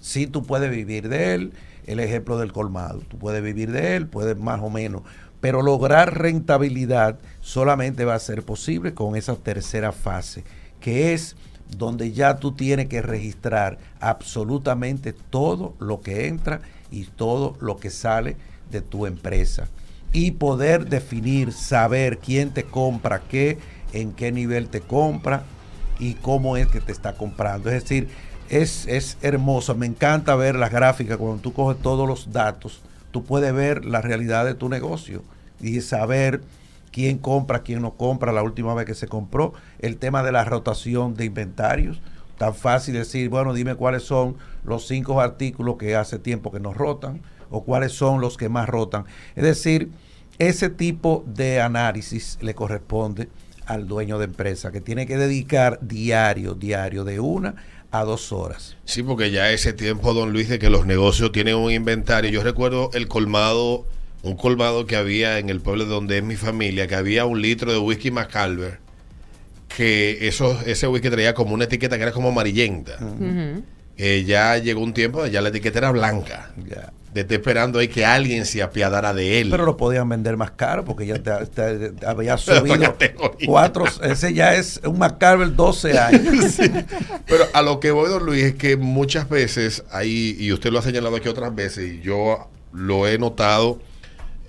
Si 0.00 0.26
tú 0.26 0.42
puedes 0.42 0.70
vivir 0.70 1.08
de 1.08 1.34
él, 1.34 1.52
el 1.86 2.00
ejemplo 2.00 2.38
del 2.38 2.52
colmado, 2.52 3.00
tú 3.08 3.18
puedes 3.18 3.42
vivir 3.42 3.70
de 3.70 3.96
él, 3.96 4.08
puedes 4.08 4.36
más 4.36 4.60
o 4.60 4.68
menos, 4.68 5.02
pero 5.40 5.62
lograr 5.62 6.18
rentabilidad 6.18 7.18
solamente 7.40 8.04
va 8.04 8.14
a 8.14 8.18
ser 8.18 8.42
posible 8.42 8.94
con 8.94 9.16
esa 9.16 9.36
tercera 9.36 9.92
fase, 9.92 10.44
que 10.80 11.14
es 11.14 11.36
donde 11.76 12.12
ya 12.12 12.36
tú 12.36 12.52
tienes 12.52 12.88
que 12.88 13.00
registrar 13.00 13.78
absolutamente 14.00 15.12
todo 15.12 15.74
lo 15.78 16.00
que 16.00 16.26
entra 16.26 16.60
y 16.90 17.04
todo 17.04 17.56
lo 17.60 17.76
que 17.78 17.90
sale 17.90 18.36
de 18.70 18.80
tu 18.80 19.06
empresa 19.06 19.68
y 20.12 20.32
poder 20.32 20.88
definir, 20.88 21.52
saber 21.52 22.18
quién 22.18 22.50
te 22.50 22.64
compra 22.64 23.20
qué, 23.20 23.58
en 23.92 24.12
qué 24.12 24.32
nivel 24.32 24.68
te 24.68 24.80
compra, 24.80 25.44
y 26.00 26.14
cómo 26.14 26.56
es 26.56 26.66
que 26.66 26.80
te 26.80 26.90
está 26.90 27.12
comprando. 27.12 27.70
Es 27.70 27.82
decir, 27.82 28.08
es, 28.48 28.86
es 28.88 29.18
hermoso. 29.22 29.76
Me 29.76 29.86
encanta 29.86 30.34
ver 30.34 30.56
las 30.56 30.72
gráficas 30.72 31.18
cuando 31.18 31.40
tú 31.40 31.52
coges 31.52 31.80
todos 31.80 32.08
los 32.08 32.32
datos. 32.32 32.80
Tú 33.12 33.22
puedes 33.22 33.52
ver 33.52 33.84
la 33.84 34.00
realidad 34.00 34.44
de 34.44 34.54
tu 34.54 34.68
negocio 34.68 35.22
y 35.60 35.80
saber 35.82 36.40
quién 36.90 37.18
compra, 37.18 37.62
quién 37.62 37.82
no 37.82 37.92
compra, 37.92 38.32
la 38.32 38.42
última 38.42 38.74
vez 38.74 38.86
que 38.86 38.94
se 38.94 39.06
compró, 39.06 39.52
el 39.78 39.98
tema 39.98 40.22
de 40.22 40.32
la 40.32 40.44
rotación 40.44 41.14
de 41.14 41.26
inventarios. 41.26 42.00
Tan 42.40 42.54
fácil 42.54 42.94
decir, 42.94 43.28
bueno, 43.28 43.52
dime 43.52 43.74
cuáles 43.74 44.02
son 44.02 44.38
los 44.64 44.86
cinco 44.86 45.20
artículos 45.20 45.76
que 45.76 45.94
hace 45.94 46.18
tiempo 46.18 46.50
que 46.50 46.58
nos 46.58 46.74
rotan 46.74 47.20
o 47.50 47.64
cuáles 47.64 47.92
son 47.92 48.22
los 48.22 48.38
que 48.38 48.48
más 48.48 48.66
rotan. 48.66 49.04
Es 49.36 49.44
decir, 49.44 49.90
ese 50.38 50.70
tipo 50.70 51.22
de 51.26 51.60
análisis 51.60 52.38
le 52.40 52.54
corresponde 52.54 53.28
al 53.66 53.86
dueño 53.86 54.18
de 54.18 54.24
empresa, 54.24 54.72
que 54.72 54.80
tiene 54.80 55.06
que 55.06 55.18
dedicar 55.18 55.80
diario, 55.82 56.54
diario, 56.54 57.04
de 57.04 57.20
una 57.20 57.56
a 57.90 58.04
dos 58.04 58.32
horas. 58.32 58.74
Sí, 58.86 59.02
porque 59.02 59.30
ya 59.30 59.52
ese 59.52 59.74
tiempo, 59.74 60.14
don 60.14 60.32
Luis, 60.32 60.48
de 60.48 60.58
que 60.58 60.70
los 60.70 60.86
negocios 60.86 61.32
tienen 61.32 61.56
un 61.56 61.70
inventario. 61.70 62.30
Yo 62.30 62.42
recuerdo 62.42 62.88
el 62.94 63.06
colmado, 63.06 63.84
un 64.22 64.38
colmado 64.38 64.86
que 64.86 64.96
había 64.96 65.38
en 65.40 65.50
el 65.50 65.60
pueblo 65.60 65.84
donde 65.84 66.16
es 66.16 66.24
mi 66.24 66.36
familia, 66.36 66.86
que 66.86 66.94
había 66.94 67.26
un 67.26 67.42
litro 67.42 67.70
de 67.70 67.78
whisky 67.78 68.10
Macalver, 68.10 68.80
que 69.74 70.28
eso, 70.28 70.60
ese 70.66 70.86
whisky 70.86 71.10
traía 71.10 71.34
como 71.34 71.54
una 71.54 71.64
etiqueta 71.64 71.96
que 71.96 72.02
era 72.02 72.12
como 72.12 72.28
amarillenta. 72.28 72.98
Eh, 73.96 74.24
ya 74.26 74.56
llegó 74.58 74.80
un 74.80 74.94
tiempo, 74.94 75.26
ya 75.26 75.40
la 75.40 75.50
etiqueta 75.50 75.78
era 75.78 75.90
blanca. 75.90 76.52
Ya 76.68 76.92
de 77.12 77.22
estar 77.22 77.36
esperando 77.36 77.78
ahí 77.80 77.88
que 77.88 78.04
alguien 78.04 78.46
se 78.46 78.62
apiadara 78.62 79.12
de 79.12 79.40
él. 79.40 79.50
Pero 79.50 79.64
lo 79.64 79.76
podían 79.76 80.08
vender 80.08 80.36
más 80.36 80.52
caro 80.52 80.84
porque 80.84 81.06
ya 81.06 81.18
te, 81.18 81.92
había 82.06 82.36
subido 82.38 82.96
cuatro. 83.46 83.84
Ese 84.02 84.32
ya 84.32 84.54
es 84.54 84.80
un 84.84 84.98
McCarver 84.98 85.54
12 85.54 85.98
años. 85.98 86.58
Pero 87.26 87.44
a 87.52 87.62
lo 87.62 87.80
que 87.80 87.90
voy, 87.90 88.08
don 88.08 88.24
Luis, 88.24 88.44
es 88.44 88.54
que 88.54 88.76
muchas 88.76 89.28
veces 89.28 89.84
ahí, 89.90 90.36
y 90.38 90.52
usted 90.52 90.70
lo 90.70 90.78
ha 90.78 90.82
señalado 90.82 91.16
aquí 91.16 91.28
otras 91.28 91.54
veces, 91.54 91.94
y 91.94 92.00
yo 92.00 92.48
lo 92.72 93.08
he 93.08 93.18
notado 93.18 93.80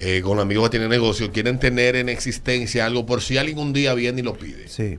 eh, 0.02 0.22
con 0.22 0.40
amigos 0.40 0.66
que 0.66 0.72
tienen 0.72 0.90
negocio, 0.90 1.32
quieren 1.32 1.60
tener 1.60 1.96
en 1.96 2.10
existencia 2.10 2.86
algo 2.86 3.06
por 3.06 3.22
si 3.22 3.38
alguien 3.38 3.60
un 3.60 3.72
día 3.72 3.94
viene 3.94 4.20
y 4.20 4.24
lo 4.24 4.34
pide. 4.34 4.68
Sí, 4.68 4.98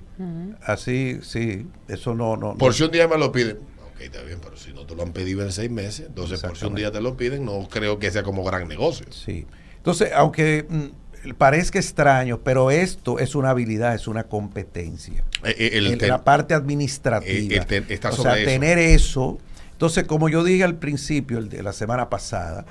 así, 0.62 1.18
sí, 1.22 1.66
eso 1.88 2.14
no, 2.14 2.36
no. 2.36 2.56
Por 2.56 2.72
si 2.72 2.84
un 2.84 2.90
día 2.90 3.06
me 3.08 3.18
lo 3.18 3.30
pide 3.32 3.56
está 4.04 4.22
bien, 4.22 4.38
pero 4.42 4.56
si 4.56 4.72
no 4.72 4.86
te 4.86 4.94
lo 4.94 5.02
han 5.02 5.12
pedido 5.12 5.42
en 5.42 5.52
seis 5.52 5.70
meses, 5.70 6.06
entonces 6.08 6.40
por 6.40 6.56
si 6.56 6.66
un 6.66 6.74
día 6.74 6.90
te 6.90 7.00
lo 7.00 7.16
piden, 7.16 7.44
no 7.44 7.68
creo 7.70 7.98
que 7.98 8.10
sea 8.10 8.22
como 8.22 8.44
gran 8.44 8.68
negocio. 8.68 9.06
Sí. 9.10 9.46
Entonces, 9.76 10.10
aunque 10.14 10.66
mm, 10.68 11.30
parezca 11.34 11.78
extraño, 11.78 12.40
pero 12.42 12.70
esto 12.70 13.18
es 13.18 13.34
una 13.34 13.50
habilidad, 13.50 13.94
es 13.94 14.08
una 14.08 14.24
competencia. 14.24 15.24
Eh, 15.44 15.70
eh, 15.72 16.06
la 16.06 16.24
parte 16.24 16.54
administrativa. 16.54 17.66
Eh, 17.68 18.00
o 18.10 18.12
sea, 18.12 18.34
tener 18.34 18.78
eso. 18.78 19.38
Entonces, 19.72 20.04
como 20.04 20.28
yo 20.28 20.44
dije 20.44 20.64
al 20.64 20.76
principio 20.76 21.38
el 21.38 21.48
de 21.48 21.62
la 21.62 21.72
semana 21.72 22.08
pasada, 22.08 22.64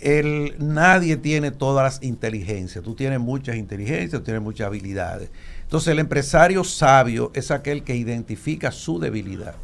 el, 0.00 0.54
nadie 0.58 1.16
tiene 1.16 1.50
todas 1.50 1.84
las 1.84 2.02
inteligencias. 2.02 2.82
Tú 2.82 2.94
tienes 2.94 3.20
muchas 3.20 3.56
inteligencias, 3.56 4.20
tú 4.20 4.24
tienes 4.24 4.42
muchas 4.42 4.66
habilidades. 4.66 5.30
Entonces, 5.62 5.88
el 5.88 5.98
empresario 5.98 6.64
sabio 6.64 7.30
es 7.34 7.50
aquel 7.50 7.84
que 7.84 7.94
identifica 7.94 8.72
su 8.72 8.98
debilidad 8.98 9.54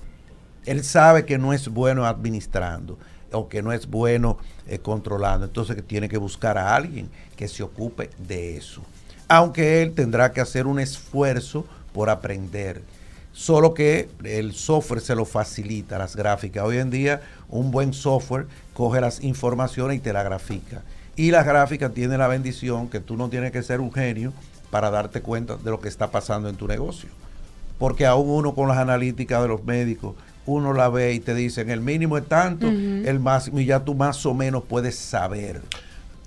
Él 0.65 0.85
sabe 0.85 1.25
que 1.25 1.39
no 1.39 1.53
es 1.53 1.69
bueno 1.69 2.07
administrando 2.07 2.99
o 3.33 3.49
que 3.49 3.63
no 3.63 3.73
es 3.73 3.87
bueno 3.89 4.39
eh, 4.67 4.79
controlando. 4.79 5.47
Entonces 5.47 5.83
tiene 5.87 6.09
que 6.09 6.19
buscar 6.19 6.59
a 6.59 6.75
alguien 6.75 7.09
que 7.37 7.49
se 7.49 7.63
ocupe 7.63 8.11
de 8.19 8.57
eso. 8.57 8.83
Aunque 9.29 9.83
él 9.83 9.93
tendrá 9.93 10.33
que 10.33 10.41
hacer 10.41 10.67
un 10.67 10.79
esfuerzo 10.79 11.67
por 11.93 12.11
aprender. 12.11 12.83
Solo 13.37 13.75
que 13.75 14.09
el 14.25 14.55
software 14.55 15.03
se 15.03 15.15
lo 15.15 15.27
facilita, 15.27 15.99
las 15.99 16.17
gráficas. 16.17 16.65
Hoy 16.65 16.79
en 16.79 16.89
día 16.89 17.21
un 17.51 17.71
buen 17.71 17.93
software 17.93 18.47
coge 18.73 18.99
las 19.03 19.23
informaciones 19.23 19.99
y 19.99 20.01
te 20.01 20.15
la 20.15 20.23
grafica. 20.23 20.85
Y 21.17 21.33
la 21.33 21.43
gráfica 21.43 21.91
tiene 21.91 22.17
la 22.17 22.29
bendición 22.29 22.89
que 22.89 22.99
tú 22.99 23.15
no 23.19 23.29
tienes 23.29 23.53
que 23.53 23.63
ser 23.63 23.83
un 23.83 23.93
genio 23.93 24.33
para 24.71 24.91
darte 24.91 25.21
cuenta 25.21 25.57
de 25.57 25.71
lo 25.71 25.81
que 25.81 25.89
está 25.89 26.11
pasando 26.11 26.49
en 26.49 26.57
tu 26.57 26.67
negocio. 26.67 27.11
Porque 27.79 28.07
aún 28.07 28.31
uno 28.31 28.55
con 28.55 28.69
las 28.69 28.79
analíticas 28.79 29.43
de 29.43 29.49
los 29.49 29.63
médicos, 29.65 30.15
uno 30.47 30.73
la 30.73 30.89
ve 30.89 31.13
y 31.13 31.21
te 31.21 31.35
dicen 31.35 31.69
el 31.69 31.83
mínimo 31.83 32.17
es 32.17 32.27
tanto, 32.27 32.67
el 32.67 33.21
máximo, 33.21 33.61
y 33.61 33.67
ya 33.67 33.85
tú 33.85 33.95
más 33.95 34.25
o 34.25 34.33
menos 34.33 34.65
puedes 34.67 34.97
saber. 34.97 35.61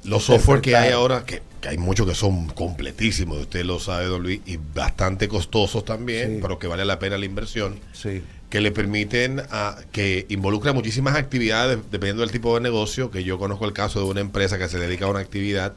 Los 0.03 0.25
software 0.25 0.61
que 0.61 0.75
hay 0.75 0.91
ahora, 0.91 1.25
que, 1.25 1.41
hay 1.67 1.77
muchos 1.77 2.07
que 2.07 2.15
son 2.15 2.47
completísimos, 2.47 3.39
usted 3.39 3.65
lo 3.65 3.79
sabe, 3.79 4.05
don 4.05 4.23
Luis, 4.23 4.41
y 4.45 4.57
bastante 4.57 5.27
costosos 5.27 5.85
también, 5.85 6.39
pero 6.41 6.59
que 6.59 6.67
vale 6.67 6.85
la 6.85 6.99
pena 6.99 7.17
la 7.17 7.25
inversión. 7.25 7.79
Sí. 7.93 8.21
Que 8.49 8.61
le 8.61 8.71
permiten 8.71 9.41
a 9.51 9.77
que 9.91 10.25
involucra 10.29 10.73
muchísimas 10.73 11.15
actividades 11.15 11.77
dependiendo 11.91 12.21
del 12.21 12.31
tipo 12.31 12.55
de 12.55 12.61
negocio. 12.61 13.11
Que 13.11 13.23
yo 13.23 13.37
conozco 13.37 13.65
el 13.65 13.73
caso 13.73 13.99
de 13.99 14.05
una 14.05 14.21
empresa 14.21 14.57
que 14.57 14.67
se 14.67 14.79
dedica 14.79 15.05
a 15.05 15.09
una 15.09 15.19
actividad 15.19 15.73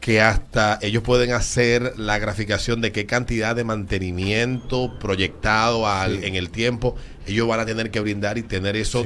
que 0.00 0.20
hasta 0.20 0.78
ellos 0.82 1.02
pueden 1.02 1.32
hacer 1.32 1.94
la 1.96 2.18
graficación 2.18 2.82
de 2.82 2.92
qué 2.92 3.06
cantidad 3.06 3.56
de 3.56 3.64
mantenimiento 3.64 4.98
proyectado 4.98 5.88
al, 5.88 6.24
en 6.24 6.34
el 6.34 6.50
tiempo 6.50 6.94
ellos 7.26 7.48
van 7.48 7.60
a 7.60 7.64
tener 7.64 7.90
que 7.90 8.00
brindar 8.00 8.36
y 8.36 8.42
tener 8.42 8.76
eso 8.76 9.02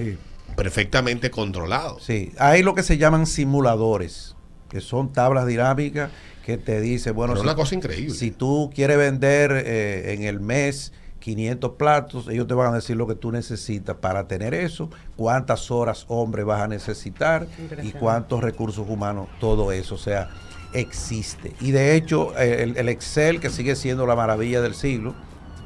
perfectamente 0.57 1.31
controlado. 1.31 2.01
Sí, 2.01 2.33
hay 2.37 2.65
lo 2.65 2.75
que 2.75 2.83
se 2.83 2.99
llaman 2.99 3.27
simuladores, 3.27 4.35
que 4.69 4.81
son 4.81 5.13
tablas 5.13 5.47
dinámicas 5.47 6.11
que 6.45 6.57
te 6.57 6.81
dice, 6.81 7.11
bueno, 7.11 7.35
es 7.35 7.41
una 7.41 7.55
cosa 7.55 7.75
increíble. 7.75 8.15
Si 8.15 8.31
tú 8.31 8.71
quieres 8.75 8.97
vender 8.97 9.53
eh, 9.53 10.15
en 10.15 10.23
el 10.23 10.41
mes 10.41 10.93
500 11.21 11.73
platos, 11.73 12.29
ellos 12.29 12.47
te 12.47 12.55
van 12.55 12.73
a 12.73 12.77
decir 12.77 12.97
lo 12.97 13.07
que 13.07 13.15
tú 13.15 13.33
necesitas 13.33 13.97
para 13.97 14.27
tener 14.29 14.55
eso, 14.55 14.89
cuántas 15.17 15.71
horas 15.71 16.07
hombre 16.09 16.45
vas 16.45 16.63
a 16.63 16.69
necesitar 16.69 17.47
y 17.83 17.91
cuántos 17.93 18.43
recursos 18.43 18.89
humanos, 18.89 19.29
todo 19.41 19.73
eso, 19.73 19.97
o 19.97 19.99
sea, 19.99 20.31
existe. 20.73 21.53
Y 21.61 21.73
de 21.73 21.97
hecho, 21.97 22.37
el, 22.39 22.77
el, 22.77 22.89
Excel, 22.89 23.41
que 23.41 23.51
sigue 23.51 23.77
siendo 23.77 24.07
la 24.07 24.17
maravilla 24.17 24.61
del 24.61 24.75
siglo, 24.75 25.15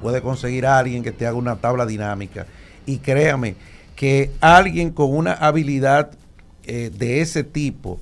puede 0.00 0.20
conseguir 0.20 0.66
a 0.66 0.78
alguien 0.78 1.02
que 1.02 1.12
te 1.12 1.26
haga 1.26 1.36
una 1.36 1.56
tabla 1.56 1.86
dinámica. 1.86 2.46
Y 2.86 2.98
créame 2.98 3.54
que 3.94 4.32
alguien 4.40 4.90
con 4.90 5.14
una 5.14 5.32
habilidad 5.32 6.10
eh, 6.64 6.90
de 6.92 7.20
ese 7.20 7.44
tipo, 7.44 8.00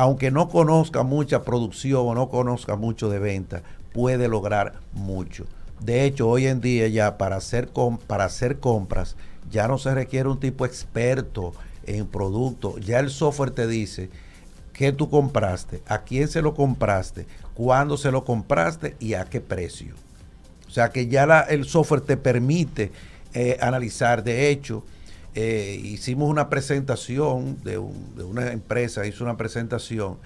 aunque 0.00 0.30
no 0.30 0.48
conozca 0.48 1.02
mucha 1.02 1.42
producción 1.42 2.08
o 2.08 2.14
no 2.14 2.30
conozca 2.30 2.74
mucho 2.74 3.10
de 3.10 3.18
venta, 3.18 3.62
puede 3.92 4.28
lograr 4.28 4.80
mucho. 4.94 5.44
De 5.78 6.06
hecho, 6.06 6.26
hoy 6.26 6.46
en 6.46 6.62
día 6.62 6.88
ya 6.88 7.18
para 7.18 7.36
hacer, 7.36 7.68
para 8.06 8.24
hacer 8.24 8.60
compras 8.60 9.14
ya 9.50 9.68
no 9.68 9.76
se 9.76 9.92
requiere 9.92 10.30
un 10.30 10.40
tipo 10.40 10.64
experto 10.64 11.52
en 11.84 12.06
producto. 12.06 12.78
Ya 12.78 12.98
el 12.98 13.10
software 13.10 13.50
te 13.50 13.66
dice 13.66 14.08
qué 14.72 14.90
tú 14.90 15.10
compraste, 15.10 15.82
a 15.86 15.98
quién 15.98 16.28
se 16.28 16.40
lo 16.40 16.54
compraste, 16.54 17.26
cuándo 17.52 17.98
se 17.98 18.10
lo 18.10 18.24
compraste 18.24 18.96
y 19.00 19.12
a 19.12 19.26
qué 19.26 19.42
precio. 19.42 19.92
O 20.66 20.70
sea 20.70 20.88
que 20.88 21.08
ya 21.08 21.40
el 21.40 21.66
software 21.66 22.00
te 22.00 22.16
permite 22.16 22.90
eh, 23.34 23.58
analizar. 23.60 24.24
De 24.24 24.48
hecho, 24.48 24.82
eh, 25.34 25.80
hicimos 25.82 26.28
una 26.28 26.48
presentación 26.48 27.58
de, 27.62 27.78
una 27.78 28.52
empresa, 28.52 29.06
hizo 29.06 29.24
una 29.24 29.36
presentación 29.36 30.18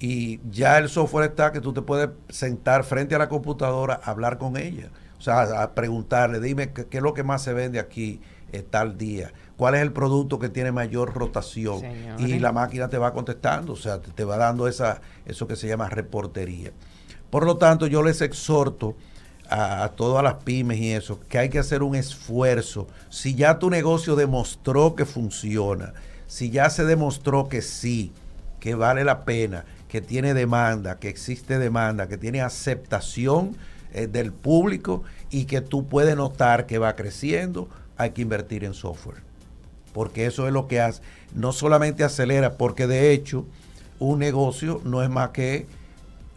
y 0.00 0.40
ya 0.50 0.78
el 0.78 0.88
software 0.88 1.30
está 1.30 1.52
que 1.52 1.60
tú 1.60 1.72
te 1.72 1.82
puedes 1.82 2.10
sentar 2.28 2.84
frente 2.84 3.14
a 3.14 3.18
la 3.18 3.28
computadora 3.28 4.00
a 4.02 4.10
hablar 4.10 4.38
con 4.38 4.56
ella. 4.56 4.90
O 5.18 5.20
sea, 5.20 5.62
a 5.62 5.74
preguntarle, 5.74 6.40
dime 6.40 6.72
qué, 6.72 6.86
es 6.90 7.02
lo 7.02 7.12
que 7.14 7.24
más 7.24 7.42
se 7.42 7.52
vende 7.52 7.80
aquí 7.80 8.20
eh, 8.52 8.62
tal 8.62 8.96
día 8.96 9.32
cuál 9.58 9.74
es 9.74 9.82
el 9.82 9.92
producto 9.92 10.38
que 10.38 10.48
tiene 10.48 10.70
mayor 10.70 11.12
rotación 11.14 11.82
y 12.16 12.38
la 12.38 12.52
máquina 12.52 12.88
te 12.88 12.96
va 12.96 13.12
contestando, 13.12 13.72
o 13.72 13.76
sea, 13.76 14.00
te, 14.00 14.24
va 14.24 14.36
dando 14.36 14.68
esa, 14.68 15.00
eso 15.26 15.48
que 15.48 15.56
se 15.56 15.66
llama 15.66 15.88
reportería. 15.88 16.70
Por 17.28 17.44
lo 17.44 17.56
tanto, 17.58 17.88
yo 17.88 18.02
les 18.04 18.22
exhorto 18.22 18.94
a, 19.48 19.90
todas 19.96 20.22
las 20.22 20.34
pymes 20.34 20.78
y 20.78 20.92
eso, 20.92 21.20
que 21.28 21.38
hay 21.38 21.48
que 21.48 21.58
hacer 21.58 21.82
un 21.82 21.94
esfuerzo. 21.94 22.86
Si 23.08 23.34
ya 23.34 23.58
tu 23.58 23.70
negocio 23.70 24.16
demostró 24.16 24.94
que 24.94 25.04
funciona, 25.04 25.94
si 26.26 26.50
ya 26.50 26.70
se 26.70 26.84
demostró 26.84 27.48
que 27.48 27.62
sí, 27.62 28.12
que 28.60 28.74
vale 28.74 29.04
la 29.04 29.24
pena, 29.24 29.64
que 29.88 30.00
tiene 30.00 30.34
demanda, 30.34 30.98
que 30.98 31.08
existe 31.08 31.58
demanda, 31.58 32.08
que 32.08 32.18
tiene 32.18 32.42
aceptación 32.42 33.56
eh, 33.92 34.06
del 34.06 34.32
público 34.32 35.02
y 35.30 35.46
que 35.46 35.60
tú 35.60 35.86
puedes 35.86 36.16
notar 36.16 36.66
que 36.66 36.78
va 36.78 36.96
creciendo, 36.96 37.68
hay 37.96 38.10
que 38.10 38.22
invertir 38.22 38.64
en 38.64 38.74
software 38.74 39.28
porque 39.98 40.26
eso 40.26 40.46
es 40.46 40.52
lo 40.52 40.68
que 40.68 40.80
hace, 40.80 41.02
no 41.34 41.52
solamente 41.52 42.04
acelera, 42.04 42.52
porque 42.52 42.86
de 42.86 43.10
hecho 43.10 43.44
un 43.98 44.20
negocio 44.20 44.80
no 44.84 45.02
es 45.02 45.10
más 45.10 45.30
que, 45.30 45.66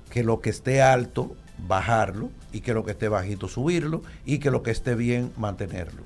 que 0.09 0.23
lo 0.23 0.41
que 0.41 0.49
esté 0.49 0.81
alto, 0.81 1.35
bajarlo, 1.67 2.29
y 2.51 2.61
que 2.61 2.73
lo 2.73 2.83
que 2.83 2.91
esté 2.91 3.07
bajito, 3.07 3.47
subirlo, 3.47 4.01
y 4.25 4.39
que 4.39 4.51
lo 4.51 4.63
que 4.63 4.71
esté 4.71 4.95
bien, 4.95 5.31
mantenerlo. 5.37 6.03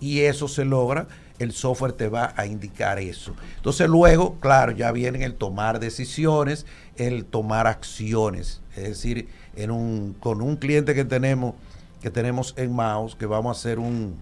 Y 0.00 0.20
eso 0.20 0.48
se 0.48 0.64
logra, 0.64 1.06
el 1.38 1.52
software 1.52 1.92
te 1.92 2.08
va 2.08 2.34
a 2.36 2.46
indicar 2.46 2.98
eso. 2.98 3.34
Entonces 3.56 3.88
luego, 3.88 4.38
claro, 4.40 4.72
ya 4.72 4.92
viene 4.92 5.24
el 5.24 5.34
tomar 5.34 5.80
decisiones, 5.80 6.66
el 6.96 7.24
tomar 7.24 7.66
acciones. 7.66 8.60
Es 8.76 8.84
decir, 8.84 9.28
en 9.56 9.70
un, 9.70 10.14
con 10.18 10.42
un 10.42 10.56
cliente 10.56 10.94
que 10.94 11.04
tenemos, 11.04 11.54
que 12.00 12.10
tenemos 12.10 12.54
en 12.56 12.74
Maus, 12.74 13.14
que 13.14 13.26
vamos 13.26 13.56
a 13.56 13.60
hacer 13.60 13.78
un, 13.78 14.16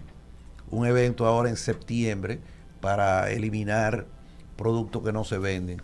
un 0.69 0.85
evento 0.85 1.25
ahora 1.25 1.49
en 1.49 1.57
septiembre, 1.57 2.39
para 2.79 3.29
eliminar 3.31 4.05
productos 4.57 5.03
que 5.03 5.11
no 5.11 5.23
se 5.23 5.37
venden. 5.37 5.81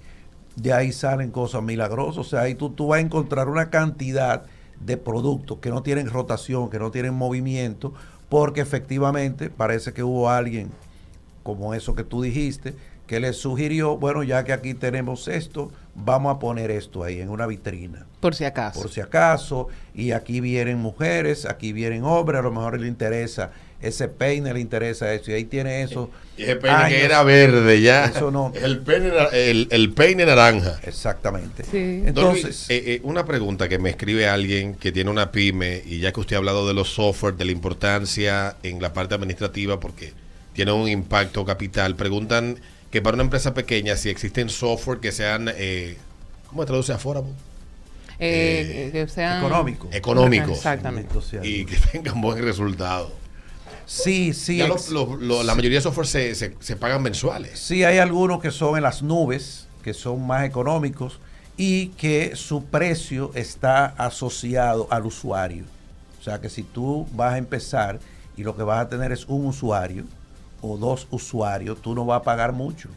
De 0.56 0.74
ahí 0.74 0.91
salen 0.91 1.32
cosas 1.32 1.62
milagrosas. 1.62 2.17
O 2.17 2.24
sea, 2.24 2.41
ahí 2.41 2.56
tú, 2.56 2.72
tú 2.72 2.88
vas 2.88 2.98
a 2.98 3.01
encontrar 3.01 3.48
una 3.48 3.70
cantidad 3.70 4.46
de 4.79 4.98
productos 4.98 5.60
que 5.60 5.69
no 5.69 5.84
tienen 5.84 6.10
rotación, 6.10 6.69
que 6.69 6.79
no 6.79 6.91
tienen 6.91 7.13
movimiento, 7.13 7.93
porque 8.29 8.62
efectivamente 8.62 9.50
parece 9.50 9.93
que 9.93 10.03
hubo 10.03 10.29
alguien, 10.29 10.69
como 11.43 11.74
eso 11.74 11.96
que 11.96 12.03
tú 12.03 12.22
dijiste, 12.22 12.74
que 13.07 13.19
le 13.22 13.31
sugirió, 13.34 13.98
bueno, 13.98 14.22
ya 14.22 14.43
que 14.43 14.51
aquí 14.51 14.74
tenemos 14.74 15.29
esto, 15.29 15.72
vamos 15.96 16.36
a 16.36 16.39
poner 16.39 16.69
esto 16.69 17.03
ahí 17.03 17.22
en 17.22 17.29
una 17.29 17.48
vitrina. 17.48 18.05
Por 18.19 18.36
si 18.36 18.43
acaso. 18.43 18.81
Por 18.81 18.91
si 18.91 19.00
acaso. 19.00 19.69
Y 19.96 20.12
aquí 20.12 20.41
vienen 20.41 20.77
mujeres, 20.77 21.46
aquí 21.46 21.72
vienen 21.72 22.03
hombres, 22.03 22.39
a 22.39 22.43
lo 22.43 22.51
mejor 22.51 22.79
le 22.79 22.88
interesa 22.88 23.51
ese 23.81 24.07
peine 24.07 24.53
le 24.53 24.60
interesa 24.60 25.13
eso 25.13 25.31
y 25.31 25.36
ahí 25.36 25.46
tiene 25.46 25.84
eso. 25.84 26.10
Y 26.36 26.43
ese 26.43 26.55
peine 26.55 26.89
que 26.89 27.05
era 27.05 27.24
verde 27.24 27.81
ya. 27.81 28.05
Eso 28.05 28.31
no. 28.31 28.51
El 28.55 28.79
peine, 28.79 29.12
el, 29.31 29.93
peine 29.93 30.25
naranja. 30.25 30.79
Exactamente. 30.84 31.63
Entonces, 32.07 32.69
eh, 32.69 32.84
eh, 32.86 33.00
una 33.03 33.25
pregunta 33.25 33.69
que 33.69 33.77
me 33.79 33.89
escribe 33.89 34.27
alguien 34.27 34.75
que 34.75 34.91
tiene 34.91 35.10
una 35.10 35.31
pyme 35.31 35.84
y 35.86 36.00
ya 36.00 36.12
que 36.12 36.19
usted 36.19 36.36
ha 36.36 36.39
hablado 36.39 36.67
de 36.67 36.74
los 36.74 36.89
software, 36.89 37.36
de 37.36 37.46
la 37.46 37.51
importancia 37.51 38.55
en 38.63 38.81
la 38.81 38.93
parte 38.93 39.15
administrativa 39.15 39.79
porque 39.79 40.13
tiene 40.53 40.72
un 40.72 40.88
impacto 40.89 41.46
capital, 41.46 41.96
preguntan 41.96 42.60
que 42.89 43.01
para 43.01 43.15
una 43.15 43.24
empresa 43.24 43.53
pequeña 43.53 43.96
si 43.96 44.10
existen 44.10 44.50
software 44.50 45.00
que 45.00 45.12
sean, 45.12 45.51
eh, 45.55 45.98
¿cómo 46.48 46.63
se 46.63 46.67
traduce 46.67 46.93
affordable? 46.93 47.34
Eh, 48.19 48.89
que 48.91 49.07
sean 49.07 49.39
económicos. 49.39 49.93
Económicos. 49.93 50.57
Exactamente. 50.57 51.15
Y 51.43 51.65
que 51.65 51.77
tengan 51.91 52.19
buen 52.22 52.43
resultado. 52.43 53.12
Sí, 53.88 54.34
sí. 54.34 54.58
la 54.58 55.56
mayoría 55.56 55.77
de 55.77 55.82
software 55.82 56.08
se, 56.08 56.36
se, 56.36 56.75
pagan 56.75 57.01
mensuales. 57.01 57.58
Sí, 57.58 57.86
hay 57.86 58.00
algunos 58.00 58.41
que 58.41 58.51
son 58.51 58.75
en 58.75 58.84
las 58.84 59.01
nubes, 59.01 59.67
que 59.82 59.94
son 59.94 60.27
más 60.27 60.44
económicos 60.44 61.22
y 61.56 61.88
que 61.89 62.36
su 62.36 62.65
precio 62.65 63.32
está 63.34 63.86
asociado 63.86 64.88
al 64.91 65.06
usuario. 65.06 65.63
O 66.20 66.24
sea 66.24 66.41
que 66.41 66.50
si 66.50 66.63
tú 66.63 67.08
vas 67.13 67.36
a 67.36 67.38
empezar 67.38 68.00
y 68.36 68.44
lo 68.44 68.58
que 68.58 68.63
vas 68.63 68.82
a 68.82 68.89
tener 68.89 69.13
es 69.13 69.25
un 69.25 69.46
usuario 69.46 70.03
o 70.62 70.77
dos 70.77 71.08
usuarios, 71.10 71.82
tú 71.82 71.96
no 71.96 72.06
vas 72.06 72.20
a 72.20 72.24
pagar 72.24 72.51
mucho. 72.51 72.89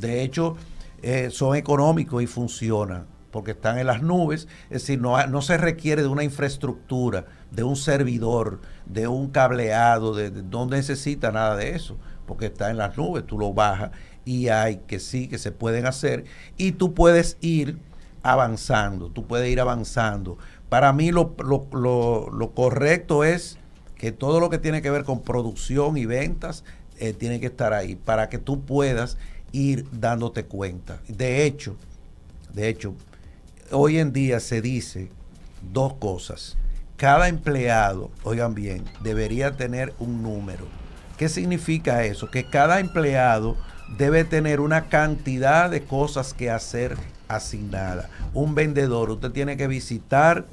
De 0.00 0.22
hecho, 0.22 0.56
eh, 1.02 1.28
son 1.30 1.54
económicos 1.54 2.22
y 2.22 2.26
funcionan 2.26 3.04
porque 3.30 3.50
están 3.50 3.78
en 3.78 3.86
las 3.86 4.02
nubes, 4.02 4.48
es 4.64 4.82
decir, 4.82 5.00
no, 5.00 5.24
no 5.26 5.42
se 5.42 5.58
requiere 5.58 6.00
de 6.00 6.08
una 6.08 6.24
infraestructura, 6.24 7.26
de 7.50 7.62
un 7.62 7.76
servidor, 7.76 8.60
de 8.86 9.08
un 9.08 9.30
cableado, 9.30 10.14
de, 10.14 10.30
no 10.30 10.66
necesita 10.66 11.32
nada 11.32 11.56
de 11.56 11.74
eso, 11.74 11.96
porque 12.26 12.46
está 12.46 12.70
en 12.70 12.76
las 12.76 12.96
nubes, 12.96 13.26
tú 13.26 13.38
lo 13.38 13.52
bajas 13.52 13.90
y 14.24 14.48
hay 14.48 14.78
que 14.86 15.00
sí, 15.00 15.28
que 15.28 15.38
se 15.38 15.52
pueden 15.52 15.86
hacer, 15.86 16.24
y 16.56 16.72
tú 16.72 16.94
puedes 16.94 17.38
ir 17.40 17.78
avanzando, 18.22 19.08
tú 19.08 19.26
puedes 19.26 19.48
ir 19.48 19.60
avanzando. 19.60 20.36
Para 20.68 20.92
mí 20.92 21.10
lo, 21.10 21.34
lo 21.40 22.50
correcto 22.54 23.24
es 23.24 23.58
que 23.96 24.12
todo 24.12 24.38
lo 24.40 24.50
que 24.50 24.58
tiene 24.58 24.82
que 24.82 24.90
ver 24.90 25.04
con 25.04 25.22
producción 25.22 25.96
y 25.96 26.06
ventas 26.06 26.64
eh, 26.98 27.12
tiene 27.12 27.40
que 27.40 27.46
estar 27.46 27.72
ahí 27.72 27.94
para 27.94 28.28
que 28.28 28.38
tú 28.38 28.62
puedas 28.62 29.18
ir 29.52 29.86
dándote 29.92 30.44
cuenta. 30.44 31.00
De 31.08 31.44
hecho, 31.44 31.76
de 32.52 32.68
hecho, 32.68 32.94
hoy 33.70 33.98
en 33.98 34.12
día 34.12 34.40
se 34.40 34.60
dice 34.60 35.10
dos 35.72 35.94
cosas. 35.94 36.56
Cada 36.98 37.28
empleado, 37.28 38.10
oigan 38.24 38.56
bien, 38.56 38.84
debería 39.04 39.52
tener 39.52 39.94
un 40.00 40.20
número. 40.20 40.64
¿Qué 41.16 41.28
significa 41.28 42.02
eso? 42.02 42.28
Que 42.28 42.42
cada 42.42 42.80
empleado 42.80 43.56
debe 43.96 44.24
tener 44.24 44.58
una 44.58 44.88
cantidad 44.88 45.70
de 45.70 45.84
cosas 45.84 46.34
que 46.34 46.50
hacer 46.50 46.96
asignada. 47.28 48.10
Un 48.34 48.56
vendedor, 48.56 49.10
usted 49.10 49.30
tiene 49.30 49.56
que 49.56 49.68
visitar, 49.68 50.46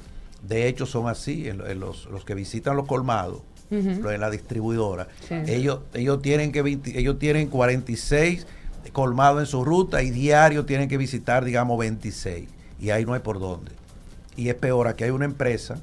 de 0.46 0.68
hecho 0.68 0.86
son 0.86 1.08
así, 1.08 1.50
los, 1.50 2.06
que 2.24 2.34
visitan 2.36 2.76
los 2.76 2.86
colmados, 2.86 3.42
en 3.72 4.20
la 4.20 4.30
distribuidora. 4.30 5.08
Ellos, 5.28 5.80
ellos, 5.94 6.22
tienen 6.22 6.52
que 6.52 6.60
ellos 6.94 7.18
tienen 7.18 7.48
46 7.48 8.46
colmados 8.92 9.40
en 9.40 9.46
su 9.46 9.64
ruta 9.64 10.04
y 10.04 10.12
diario 10.12 10.64
tienen 10.64 10.88
que 10.88 10.96
visitar, 10.96 11.44
digamos, 11.44 11.76
26. 11.76 12.48
Y 12.78 12.90
ahí 12.90 13.04
no 13.04 13.14
hay 13.14 13.20
por 13.20 13.40
dónde. 13.40 13.72
Y 14.36 14.48
es 14.48 14.54
peor, 14.54 14.86
aquí 14.86 15.02
hay 15.02 15.10
una 15.10 15.24
empresa 15.24 15.80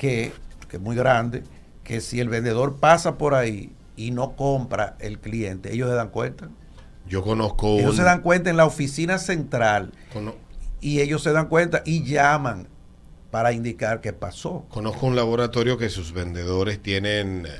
que, 0.00 0.32
que 0.70 0.78
es 0.78 0.82
muy 0.82 0.96
grande, 0.96 1.42
que 1.84 2.00
si 2.00 2.20
el 2.20 2.30
vendedor 2.30 2.76
pasa 2.76 3.18
por 3.18 3.34
ahí 3.34 3.70
y 3.96 4.12
no 4.12 4.34
compra 4.34 4.96
el 4.98 5.18
cliente, 5.18 5.74
ellos 5.74 5.90
se 5.90 5.94
dan 5.94 6.08
cuenta. 6.08 6.48
Yo 7.06 7.22
conozco. 7.22 7.78
Ellos 7.78 7.96
se 7.96 8.02
dan 8.02 8.22
cuenta 8.22 8.48
en 8.48 8.56
la 8.56 8.64
oficina 8.64 9.18
central. 9.18 9.92
y 10.80 11.00
ellos 11.00 11.22
se 11.22 11.32
dan 11.32 11.48
cuenta 11.48 11.82
y 11.84 12.02
llaman 12.04 12.66
para 13.30 13.52
indicar 13.52 14.00
qué 14.00 14.14
pasó. 14.14 14.64
Conozco 14.70 15.06
un 15.06 15.16
laboratorio 15.16 15.76
que 15.76 15.90
sus 15.90 16.12
vendedores 16.12 16.80
tienen 16.80 17.44
eh, 17.44 17.50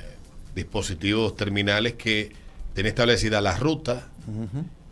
dispositivos 0.55 1.37
terminales 1.37 1.93
que 1.95 2.33
tienen 2.73 2.89
establecida 2.89 3.43
la 3.43 3.59
ruta 3.59 4.09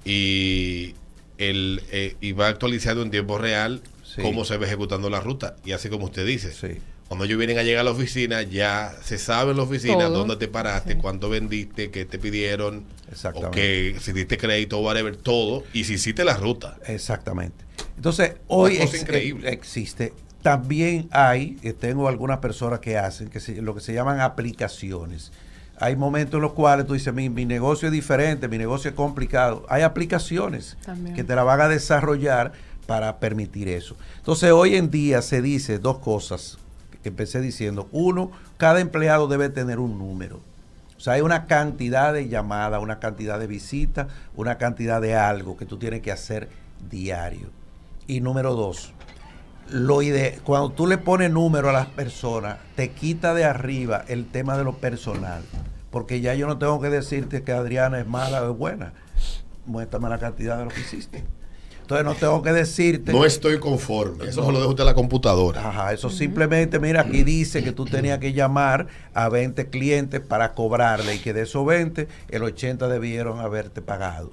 y, 0.05 0.95
el, 1.39 1.83
eh, 1.93 2.15
y 2.21 2.33
va 2.33 2.49
actualizado 2.49 3.01
en 3.01 3.11
tiempo 3.11 3.39
real 3.39 3.81
cómo 4.21 4.45
se 4.45 4.59
va 4.59 4.67
ejecutando 4.67 5.09
la 5.09 5.21
ruta. 5.21 5.57
Y 5.65 5.73
así 5.73 5.89
como 5.89 6.05
usted 6.05 6.27
dice. 6.27 6.53
Sí. 6.53 6.79
Cuando 7.09 7.25
ellos 7.25 7.39
vienen 7.39 7.59
a 7.59 7.63
llegar 7.63 7.81
a 7.81 7.85
la 7.85 7.91
oficina, 7.91 8.43
ya 8.43 8.95
se 9.03 9.17
sabe 9.17 9.53
en 9.53 9.57
la 9.57 9.63
oficina 9.63 10.05
dónde 10.05 10.37
te 10.37 10.47
paraste, 10.47 10.99
cuánto 10.99 11.31
vendiste, 11.31 11.91
qué 11.91 12.05
te 12.05 12.19
pidieron, 12.19 12.85
o 13.33 13.51
que 13.51 13.97
si 13.99 14.13
diste 14.13 14.37
crédito 14.37 14.79
o 14.79 14.83
whatever, 14.83 15.17
todo, 15.17 15.65
y 15.73 15.85
si 15.85 15.95
hiciste 15.95 16.23
la 16.23 16.37
ruta. 16.37 16.77
Exactamente. 16.87 17.65
Entonces, 17.97 18.35
hoy 18.47 18.77
existe. 18.77 20.13
También 20.43 21.09
hay, 21.11 21.57
eh, 21.63 21.73
tengo 21.73 22.09
algunas 22.09 22.39
personas 22.39 22.81
que 22.81 22.99
hacen 22.99 23.31
que 23.31 23.41
lo 23.63 23.75
que 23.75 23.81
se 23.81 23.95
llaman 23.95 24.21
aplicaciones. 24.21 25.33
Hay 25.81 25.97
momentos 25.97 26.35
en 26.39 26.43
los 26.43 26.53
cuales 26.53 26.87
tú 26.87 26.93
dices, 26.93 27.15
mi, 27.15 27.31
mi 27.31 27.47
negocio 27.47 27.89
es 27.89 27.93
diferente, 27.93 28.49
mi 28.49 28.59
negocio 28.59 28.91
es 28.91 28.95
complicado. 28.95 29.65
Hay 29.71 29.81
aplicaciones 29.81 30.77
que 31.15 31.25
te 31.25 31.35
la 31.35 31.43
van 31.43 31.63
a 31.63 31.69
desarrollar 31.69 32.53
para 32.87 33.19
permitir 33.19 33.69
eso. 33.69 33.97
Entonces, 34.19 34.53
hoy 34.53 34.77
en 34.77 34.91
día 34.91 35.23
se 35.23 35.41
dice 35.41 35.79
dos 35.79 35.99
cosas 35.99 36.59
que 37.03 37.11
empecé 37.11 37.41
diciendo. 37.41 37.89
Uno, 37.93 38.31
cada 38.57 38.81
empleado 38.81 39.29
debe 39.29 39.49
tener 39.49 39.79
un 39.79 39.99
número. 39.99 40.41
O 40.97 41.01
sea, 41.01 41.15
hay 41.15 41.21
una 41.21 41.47
cantidad 41.47 42.13
de 42.13 42.29
llamadas, 42.29 42.83
una 42.83 42.99
cantidad 42.99 43.39
de 43.39 43.47
visitas, 43.47 44.09
una 44.35 44.59
cantidad 44.59 45.01
de 45.01 45.15
algo 45.15 45.57
que 45.57 45.65
tú 45.65 45.79
tienes 45.79 46.03
que 46.03 46.11
hacer 46.11 46.49
diario. 46.91 47.51
Y 48.09 48.21
número 48.21 48.55
dos, 48.55 48.93
lo 49.71 50.01
cuando 50.45 50.71
tú 50.71 50.87
le 50.87 50.99
pones 50.99 51.31
número 51.31 51.69
a 51.69 51.73
las 51.73 51.87
personas, 51.87 52.59
te 52.75 52.91
quita 52.91 53.35
de 53.35 53.45
arriba 53.45 54.05
el 54.09 54.27
tema 54.27 54.57
de 54.57 54.65
lo 54.65 54.79
personal. 54.79 55.43
Porque 55.91 56.21
ya 56.21 56.35
yo 56.35 56.47
no 56.47 56.59
tengo 56.59 56.81
que 56.81 56.91
decirte 56.91 57.43
que 57.43 57.53
Adriana 57.53 58.01
es 58.01 58.07
mala 58.07 58.43
o 58.43 58.53
es 58.53 58.59
buena. 58.59 58.93
Muéstrame 59.67 60.09
la 60.09 60.19
cantidad 60.19 60.59
de 60.59 60.65
lo 60.65 60.71
que 60.71 60.81
hiciste. 60.81 61.25
Entonces 61.89 62.05
no 62.05 62.15
tengo 62.17 62.43
que 62.43 62.53
decirte. 62.53 63.13
No 63.13 63.25
estoy 63.25 63.59
conforme. 63.59 64.27
Eso 64.27 64.45
se 64.45 64.53
lo 64.53 64.59
dejo 64.59 64.73
usted 64.73 64.83
a 64.83 64.87
la 64.89 64.95
computadora. 64.95 65.67
Ajá, 65.67 65.95
eso 65.95 66.11
simplemente, 66.11 66.79
mira, 66.79 67.01
aquí 67.01 67.23
dice 67.23 67.65
que 67.65 67.73
tú 67.73 67.87
tenías 67.87 68.19
que 68.19 68.35
llamar 68.35 68.89
a 69.15 69.31
20 69.31 69.71
clientes 69.71 70.21
para 70.21 70.53
cobrarle 70.53 71.15
y 71.15 71.19
que 71.19 71.33
de 71.33 71.45
esos 71.45 71.65
20, 71.65 72.07
el 72.29 72.43
80 72.43 72.89
debieron 72.89 73.41
haberte 73.41 73.81
pagado. 73.81 74.33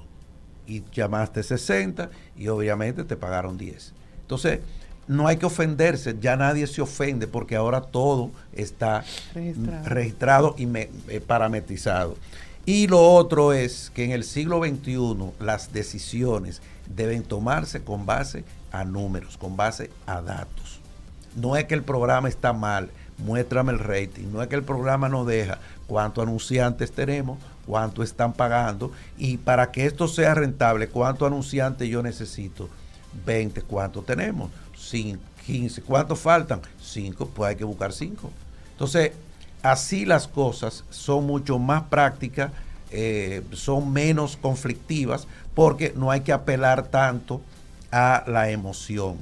Y 0.68 0.84
llamaste 0.92 1.44
60 1.44 2.10
y 2.38 2.50
obviamente 2.50 3.06
te 3.06 3.16
pagaron 3.16 3.58
10. 3.58 3.94
Entonces, 4.20 4.60
no 5.08 5.26
hay 5.26 5.38
que 5.38 5.46
ofenderse, 5.46 6.14
ya 6.20 6.36
nadie 6.36 6.68
se 6.68 6.82
ofende 6.82 7.26
porque 7.26 7.56
ahora 7.56 7.80
todo 7.80 8.32
está 8.52 9.06
registrado, 9.86 10.56
y 10.58 10.68
eh, 10.76 11.22
parametrizado. 11.26 12.18
Y 12.66 12.88
lo 12.88 13.14
otro 13.14 13.54
es 13.54 13.92
que 13.94 14.04
en 14.04 14.12
el 14.12 14.24
siglo 14.26 14.60
XXI 14.60 15.16
las 15.40 15.72
decisiones 15.72 16.62
deben 16.88 17.24
tomarse 17.24 17.84
con 17.84 18.06
base 18.06 18.44
a 18.72 18.84
números, 18.84 19.38
con 19.38 19.56
base 19.56 19.90
a 20.06 20.22
datos. 20.22 20.80
No 21.36 21.56
es 21.56 21.66
que 21.66 21.74
el 21.74 21.84
programa 21.84 22.30
está 22.30 22.54
mal, 22.54 22.90
muéstrame 23.18 23.72
el 23.72 23.80
rating. 23.80 24.28
No 24.32 24.42
es 24.42 24.48
que 24.48 24.56
el 24.56 24.64
programa 24.64 25.10
no 25.10 25.26
deja 25.26 25.60
cuántos 25.88 26.24
anunciantes 26.24 26.92
tenemos, 26.92 27.38
cuánto 27.66 28.04
están 28.04 28.34
pagando 28.34 28.92
y 29.18 29.38
para 29.38 29.72
que 29.72 29.86
esto 29.86 30.08
sea 30.08 30.34
rentable, 30.34 30.88
cuántos 30.88 31.28
anunciantes 31.28 31.90
yo 31.90 32.02
necesito. 32.02 32.70
20, 33.26 33.62
¿cuánto 33.62 34.02
tenemos? 34.02 34.52
5, 34.78 35.22
15, 35.46 35.82
¿cuántos 35.84 36.20
faltan? 36.20 36.62
5, 36.82 37.32
pues 37.34 37.50
hay 37.50 37.56
que 37.56 37.64
buscar 37.64 37.94
5. 37.94 38.30
Entonces, 38.72 39.14
así 39.64 40.06
las 40.06 40.28
cosas 40.28 40.84
son 40.90 41.26
mucho 41.26 41.58
más 41.58 41.84
prácticas, 41.84 42.52
eh, 42.98 43.44
son 43.52 43.92
menos 43.92 44.38
conflictivas, 44.38 45.28
porque 45.54 45.94
no 45.96 46.12
hay 46.12 46.22
que 46.22 46.32
apelar 46.32 46.88
tanto 46.88 47.42
a 47.92 48.24
la 48.26 48.50
emoción. 48.50 49.18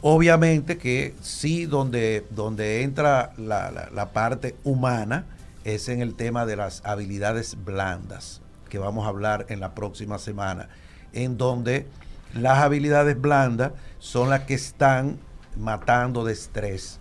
Obviamente 0.00 0.78
que 0.78 1.14
sí, 1.20 1.66
donde, 1.66 2.24
donde 2.30 2.82
entra 2.82 3.32
la, 3.36 4.10
parte 4.14 4.56
humana 4.64 5.26
es 5.64 5.90
en 5.90 6.00
el 6.00 6.14
tema 6.14 6.46
de 6.46 6.56
las 6.56 6.82
habilidades 6.86 7.56
blandas, 7.64 8.40
que 8.70 8.78
vamos 8.78 9.04
a 9.04 9.10
hablar 9.10 9.44
en 9.50 9.60
la 9.60 9.74
próxima 9.74 10.18
semana, 10.18 10.70
en 11.12 11.36
donde 11.36 11.86
las 12.32 12.58
habilidades 12.58 13.20
blandas 13.20 13.72
son 13.98 14.30
las 14.30 14.44
que 14.44 14.54
están 14.54 15.18
matando 15.56 16.24
de 16.24 16.32
estrés 16.32 16.98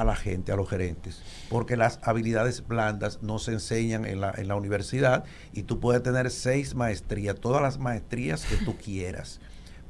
a 0.00 0.04
la 0.04 0.16
gente, 0.16 0.52
a 0.52 0.56
los 0.56 0.68
gerentes, 0.68 1.22
porque 1.48 1.76
las 1.76 1.98
habilidades 2.02 2.66
blandas 2.66 3.22
no 3.22 3.38
se 3.38 3.52
enseñan 3.52 4.04
en 4.04 4.20
la, 4.20 4.56
universidad 4.56 5.24
y 5.52 5.62
tú 5.62 5.80
puedes 5.80 6.02
tener 6.02 6.30
seis 6.30 6.74
maestrías, 6.74 7.36
todas 7.36 7.62
las 7.62 7.78
maestrías 7.78 8.44
que 8.44 8.56
tú 8.56 8.76
quieras. 8.76 9.40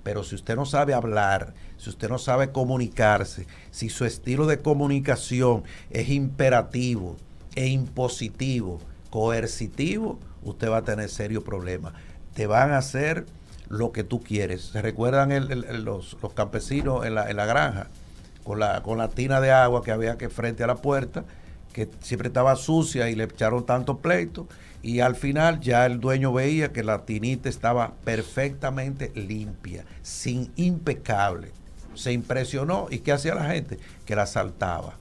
Pero 0.03 0.23
si 0.23 0.37
usted 0.37 0.55
no 0.55 0.65
sabe 0.65 0.95
hablar, 0.95 1.55
si 1.77 1.91
usted 1.91 2.09
no 2.09 2.19
sabe 2.19 2.53
comunicarse, 2.53 3.47
si 3.73 3.89
su 3.89 4.05
estilo 4.05 4.47
de 4.47 4.61
comunicación 4.61 5.65
es 5.91 6.09
imperativo 6.09 7.17
e 7.57 7.67
impositivo, 7.67 8.79
coercitivo, 9.11 10.21
usted 10.43 10.71
va 10.71 10.79
a 10.79 10.85
tener 10.85 11.09
serios 11.09 11.43
problemas. 11.43 11.95
Te 12.35 12.47
van 12.47 12.71
a 12.71 12.79
hacer 12.79 13.27
lo 13.69 13.91
que 13.91 14.05
tú 14.05 14.23
quieres. 14.23 14.67
¿Se 14.67 14.81
recuerdan 14.81 15.31
los, 15.85 16.17
campesinos 16.35 17.05
en 17.05 17.15
la 17.15 17.47
granja? 17.47 17.89
Con 18.47 18.61
la, 18.61 18.83
con 18.85 18.97
la 18.97 19.09
tina 19.09 19.41
de 19.41 19.51
agua 19.51 19.83
que 19.83 19.91
había 19.91 20.17
que 20.17 20.29
frente 20.29 20.63
a 20.63 20.69
la 20.69 20.77
puerta, 20.77 21.25
que 21.73 21.89
siempre 22.01 22.29
estaba 22.29 22.55
sucia 22.55 23.11
y 23.11 23.17
le 23.17 23.25
echaron 23.25 23.67
tanto 23.67 23.99
pleito. 23.99 24.47
Y 24.83 25.01
al 25.01 25.17
final 25.17 25.61
ya 25.61 25.85
el 25.85 25.99
dueño 25.99 26.33
veía 26.33 26.73
que 26.73 26.85
la 26.85 27.05
tinita 27.05 27.49
estaba 27.49 27.95
perfectamente 28.05 29.11
limpia, 29.17 29.85
sin 30.03 30.53
impecable. 30.55 31.51
Se 31.95 32.13
impresionó. 32.13 32.87
¿Y 32.89 33.01
qué 33.01 33.11
hacía 33.11 33.35
la 33.35 33.47
gente? 33.47 33.81
Que 34.05 34.15
la 34.15 34.27
saltaba. 34.27 34.95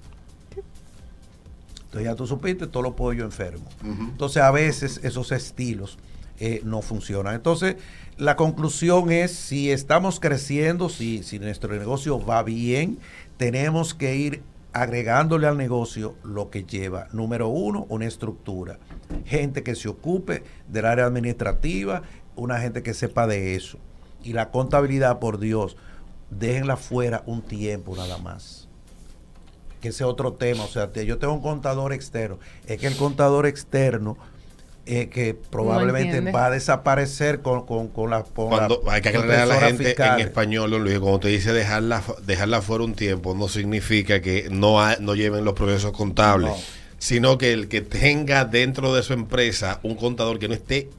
Entonces 1.84 2.04
ya 2.04 2.16
tú 2.16 2.26
supiste 2.26 2.66
todos 2.66 2.84
los 2.84 2.96
pollos 2.96 3.26
enfermos. 3.26 3.72
Entonces 3.84 4.42
a 4.42 4.50
veces 4.50 5.00
esos 5.04 5.32
estilos 5.32 6.00
eh, 6.40 6.62
no 6.64 6.82
funcionan. 6.82 7.36
Entonces 7.36 7.78
la 8.18 8.36
conclusión 8.36 9.12
es, 9.12 9.32
si 9.32 9.72
estamos 9.72 10.20
creciendo, 10.20 10.90
si, 10.90 11.24
si 11.24 11.38
nuestro 11.40 11.76
negocio 11.76 12.24
va 12.24 12.44
bien, 12.44 13.00
tenemos 13.38 13.94
que 13.94 14.16
ir 14.16 14.44
agregándole 14.76 15.48
al 15.48 15.58
negocio 15.58 16.16
lo 16.24 16.50
que 16.50 16.64
lleva. 16.64 17.08
Número 17.14 17.48
uno, 17.48 17.86
una 17.90 18.06
estructura. 18.06 18.78
Gente 19.26 19.64
que 19.64 19.76
se 19.76 19.88
ocupe 19.88 20.44
del 20.68 20.86
área 20.86 21.06
administrativa, 21.06 22.04
una 22.36 22.60
gente 22.60 22.84
que 22.84 22.94
sepa 22.94 23.28
de 23.28 23.56
eso. 23.56 23.80
Y 24.24 24.34
la 24.34 24.52
contabilidad, 24.52 25.20
por 25.20 25.40
Dios, 25.40 25.78
déjenla 26.30 26.78
fuera 26.78 27.24
un 27.26 27.42
tiempo 27.42 27.96
nada 27.96 28.18
más. 28.18 28.68
Que 29.80 29.90
ese 29.90 30.04
otro 30.04 30.34
tema. 30.34 30.64
O 30.64 30.68
sea, 30.68 30.92
yo 30.92 31.18
tengo 31.20 31.34
un 31.34 31.42
contador 31.42 31.94
externo. 31.94 32.40
Es 32.66 32.80
que 32.80 32.88
el 32.88 32.98
contador 32.98 33.46
externo 33.46 34.18
eh, 34.88 35.10
que 35.10 35.34
probablemente 35.34 36.32
va 36.32 36.46
a 36.48 36.50
desaparecer 36.52 37.42
con, 37.42 37.66
con, 37.66 37.88
con 37.88 38.10
la... 38.12 38.22
cuando, 38.24 38.82
hay 38.88 39.02
que 39.02 39.10
aclarar 39.10 39.40
a 39.40 39.46
la 39.48 39.56
gente 39.60 39.96
en 39.98 40.20
español, 40.20 40.72
Luis, 40.72 41.00
cuando 41.00 41.22
te 41.22 41.28
dice 41.30 41.54
dejarla, 41.54 42.04
dejarla 42.26 42.62
fuera 42.62 42.84
un 42.84 42.94
tiempo, 42.94 43.34
no 43.34 43.48
significa 43.48 44.22
que 44.22 44.48
no, 44.52 44.78
no 45.00 45.16
lleven 45.16 45.44
los 45.44 45.54
procesos 45.56 45.92
contables. 45.92 46.52
sino 47.00 47.38
que 47.38 47.52
el 47.54 47.68
que 47.68 47.82
tenga 47.82 48.46
dentro 48.46 48.94
de 48.94 49.02
su 49.04 49.14
empresa 49.14 49.80
un 49.84 49.96
contador 49.96 50.40
que 50.40 50.48
no 50.48 50.54
esté 50.54 50.90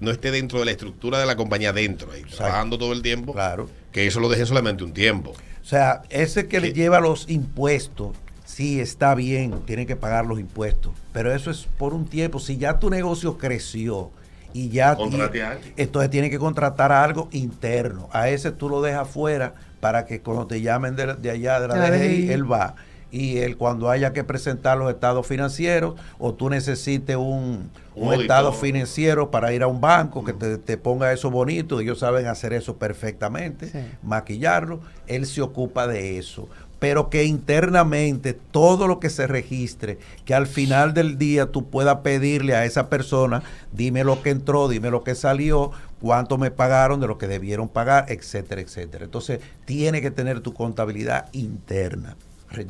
no 0.00 0.12
esté 0.12 0.30
dentro 0.30 0.60
de 0.60 0.64
la 0.64 0.70
estructura 0.70 1.18
de 1.18 1.26
la 1.26 1.34
compañía 1.34 1.72
dentro, 1.72 2.12
ahí, 2.12 2.22
trabajando 2.22 2.78
todo 2.78 2.92
el 2.92 3.02
tiempo, 3.02 3.32
Claro. 3.32 3.68
que 3.90 4.06
eso 4.06 4.20
lo 4.20 4.28
dejen 4.28 4.46
solamente 4.46 4.84
un 4.84 4.92
tiempo. 4.92 5.30
O 5.60 5.66
sea, 5.66 6.02
ese 6.08 6.46
que 6.46 6.60
le 6.60 6.72
lleva 6.72 7.00
los 7.00 7.28
impuestos, 7.28 8.16
sí 8.48 8.80
está 8.80 9.14
bien, 9.14 9.52
tiene 9.66 9.84
que 9.84 9.94
pagar 9.94 10.24
los 10.24 10.40
impuestos, 10.40 10.92
pero 11.12 11.32
eso 11.34 11.50
es 11.50 11.68
por 11.78 11.92
un 11.92 12.06
tiempo. 12.06 12.38
Si 12.40 12.56
ya 12.56 12.78
tu 12.78 12.88
negocio 12.88 13.36
creció 13.36 14.10
y 14.54 14.70
ya 14.70 14.96
Contrate 14.96 15.32
ti- 15.34 15.40
a 15.40 15.50
alguien. 15.52 15.74
entonces 15.76 16.10
tiene 16.10 16.30
que 16.30 16.38
contratar 16.38 16.90
a 16.90 17.04
algo 17.04 17.28
interno. 17.30 18.08
A 18.10 18.30
ese 18.30 18.50
tú 18.50 18.68
lo 18.70 18.80
dejas 18.80 19.06
fuera 19.08 19.52
para 19.80 20.06
que 20.06 20.20
cuando 20.22 20.46
te 20.46 20.62
llamen 20.62 20.96
de, 20.96 21.14
de 21.14 21.30
allá 21.30 21.60
de 21.60 21.68
la 21.68 21.90
DGI, 21.90 22.30
él 22.32 22.50
va. 22.50 22.74
Y 23.10 23.38
él 23.38 23.56
cuando 23.56 23.88
haya 23.90 24.12
que 24.12 24.24
presentar 24.24 24.76
los 24.78 24.90
estados 24.90 25.26
financieros 25.26 25.94
o 26.18 26.34
tú 26.34 26.50
necesites 26.50 27.16
un, 27.16 27.70
Un 27.94 28.08
un 28.08 28.14
estado 28.20 28.52
financiero 28.52 29.30
para 29.30 29.52
ir 29.52 29.62
a 29.62 29.66
un 29.66 29.80
banco 29.80 30.24
que 30.24 30.32
te, 30.34 30.58
te 30.58 30.76
ponga 30.76 31.12
eso 31.12 31.30
bonito, 31.30 31.80
ellos 31.80 31.98
saben 32.00 32.26
hacer 32.26 32.52
eso 32.54 32.76
perfectamente, 32.76 33.68
Sí. 33.70 33.78
maquillarlo, 34.02 34.80
él 35.06 35.24
se 35.26 35.40
ocupa 35.42 35.86
de 35.86 36.18
eso. 36.18 36.48
Pero 36.78 37.10
que 37.10 37.24
internamente 37.24 38.34
todo 38.34 38.86
lo 38.86 39.00
que 39.00 39.10
se 39.10 39.26
registre, 39.26 39.98
que 40.24 40.34
al 40.34 40.46
final 40.46 40.94
del 40.94 41.18
día 41.18 41.46
tú 41.46 41.68
puedas 41.68 41.98
pedirle 41.98 42.54
a 42.54 42.64
esa 42.64 42.88
persona, 42.88 43.42
dime 43.72 44.04
lo 44.04 44.22
que 44.22 44.30
entró, 44.30 44.68
dime 44.68 44.90
lo 44.90 45.02
que 45.02 45.16
salió, 45.16 45.72
cuánto 46.00 46.38
me 46.38 46.50
pagaron 46.50 47.00
de 47.00 47.08
lo 47.08 47.18
que 47.18 47.26
debieron 47.26 47.68
pagar, 47.68 48.06
etcétera, 48.08 48.60
etcétera. 48.60 49.04
Entonces 49.04 49.40
tiene 49.64 50.00
que 50.00 50.10
tener 50.10 50.40
tu 50.40 50.54
contabilidad 50.54 51.28
interna, 51.32 52.16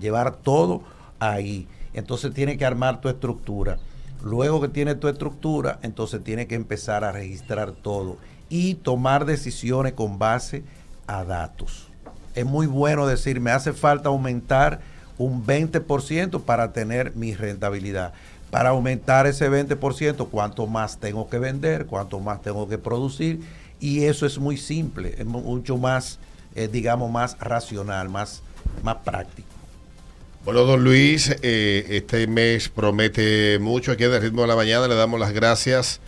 llevar 0.01 0.37
todo 0.37 0.83
ahí. 1.19 1.69
Entonces 1.93 2.33
tiene 2.33 2.57
que 2.57 2.65
armar 2.65 3.01
tu 3.01 3.09
estructura. 3.09 3.79
Luego 4.23 4.61
que 4.61 4.69
tiene 4.69 4.95
tu 4.95 5.09
estructura, 5.09 5.79
entonces 5.83 6.25
tiene 6.25 6.47
que 6.47 6.55
empezar 6.55 7.05
a 7.05 7.13
registrar 7.13 7.73
todo 7.73 8.17
y 8.49 8.75
tomar 8.75 9.25
decisiones 9.25 9.93
con 9.93 10.19
base 10.19 10.65
a 11.07 11.25
datos. 11.25 11.88
Es 12.39 12.47
muy 12.47 12.67
bueno 12.67 13.07
decir, 13.07 13.41
me 13.41 13.51
hace 13.51 13.73
falta 13.73 14.09
aumentar 14.11 14.81
un 15.19 15.45
20% 15.45 16.43
para 16.43 16.73
tener 16.73 17.15
mi 17.17 17.35
rentabilidad. 17.35 18.13
Para 18.51 18.71
aumentar 18.71 19.27
ese 19.27 19.51
20%, 19.51 20.29
cuánto 20.31 20.67
más 20.67 20.99
tengo 20.99 21.29
que 21.29 21.39
vender, 21.39 21.87
cuánto 21.87 22.21
más 22.21 22.41
tengo 22.41 22.69
que 22.69 22.79
producir. 22.79 23.41
Y 23.81 24.05
eso 24.05 24.25
es 24.25 24.39
muy 24.39 24.57
simple, 24.57 25.15
es 25.19 25.27
mu- 25.27 25.41
mucho 25.43 25.77
más, 25.77 26.19
eh, 26.55 26.69
digamos, 26.71 27.11
más 27.11 27.37
racional, 27.41 28.09
más, 28.09 28.43
más 28.83 28.97
práctico. 29.05 29.49
Bueno, 30.45 30.61
don 30.65 30.83
Luis, 30.83 31.35
eh, 31.43 31.87
este 31.91 32.27
mes 32.27 32.69
promete 32.69 33.59
mucho 33.61 33.93
aquí 33.93 34.05
en 34.05 34.13
el 34.15 34.23
ritmo 34.23 34.43
de 34.43 34.49
la 34.49 34.57
mañana. 34.57 34.89
Le 34.89 34.95
damos 34.95 35.19
las 35.21 35.33
gracias. 35.33 36.01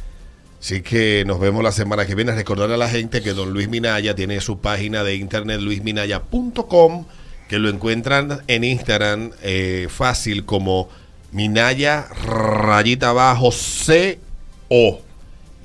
Así 0.60 0.82
que 0.82 1.24
nos 1.26 1.40
vemos 1.40 1.64
la 1.64 1.72
semana 1.72 2.06
que 2.06 2.14
viene. 2.14 2.32
Recordar 2.32 2.70
a 2.70 2.76
la 2.76 2.88
gente 2.88 3.22
que 3.22 3.32
don 3.32 3.52
Luis 3.52 3.68
Minaya 3.68 4.14
tiene 4.14 4.40
su 4.42 4.58
página 4.58 5.02
de 5.02 5.14
internet 5.14 5.60
luisminaya.com, 5.60 7.06
que 7.48 7.58
lo 7.58 7.70
encuentran 7.70 8.42
en 8.46 8.64
Instagram 8.64 9.30
eh, 9.42 9.88
fácil 9.88 10.44
como 10.44 10.90
Minaya 11.32 12.08
rayita 12.08 13.10
abajo 13.10 13.50
CO. 13.50 15.00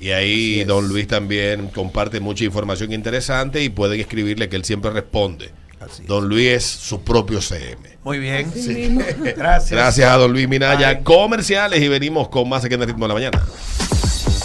Y 0.00 0.10
ahí 0.10 0.64
don 0.64 0.88
Luis 0.88 1.06
también 1.06 1.68
comparte 1.68 2.20
mucha 2.20 2.44
información 2.44 2.92
interesante 2.92 3.62
y 3.62 3.68
pueden 3.68 4.00
escribirle 4.00 4.48
que 4.48 4.56
él 4.56 4.64
siempre 4.64 4.90
responde. 4.90 5.50
Así 5.80 6.02
es. 6.02 6.08
Don 6.08 6.26
Luis 6.26 6.48
es 6.48 6.64
su 6.64 7.02
propio 7.02 7.42
CM. 7.42 7.98
Muy 8.02 8.18
bien. 8.18 8.50
Gracias. 9.36 9.70
Gracias 9.70 10.10
a 10.10 10.16
don 10.16 10.32
Luis 10.32 10.48
Minaya. 10.48 10.94
Bye. 10.94 11.02
Comerciales 11.02 11.82
y 11.82 11.88
venimos 11.88 12.28
con 12.28 12.48
más 12.48 12.64
aquí 12.64 12.74
en 12.74 12.82
el 12.82 12.88
ritmo 12.88 13.04
de 13.04 13.08
la 13.08 13.14
mañana. 13.14 13.42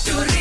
Tu 0.05 0.40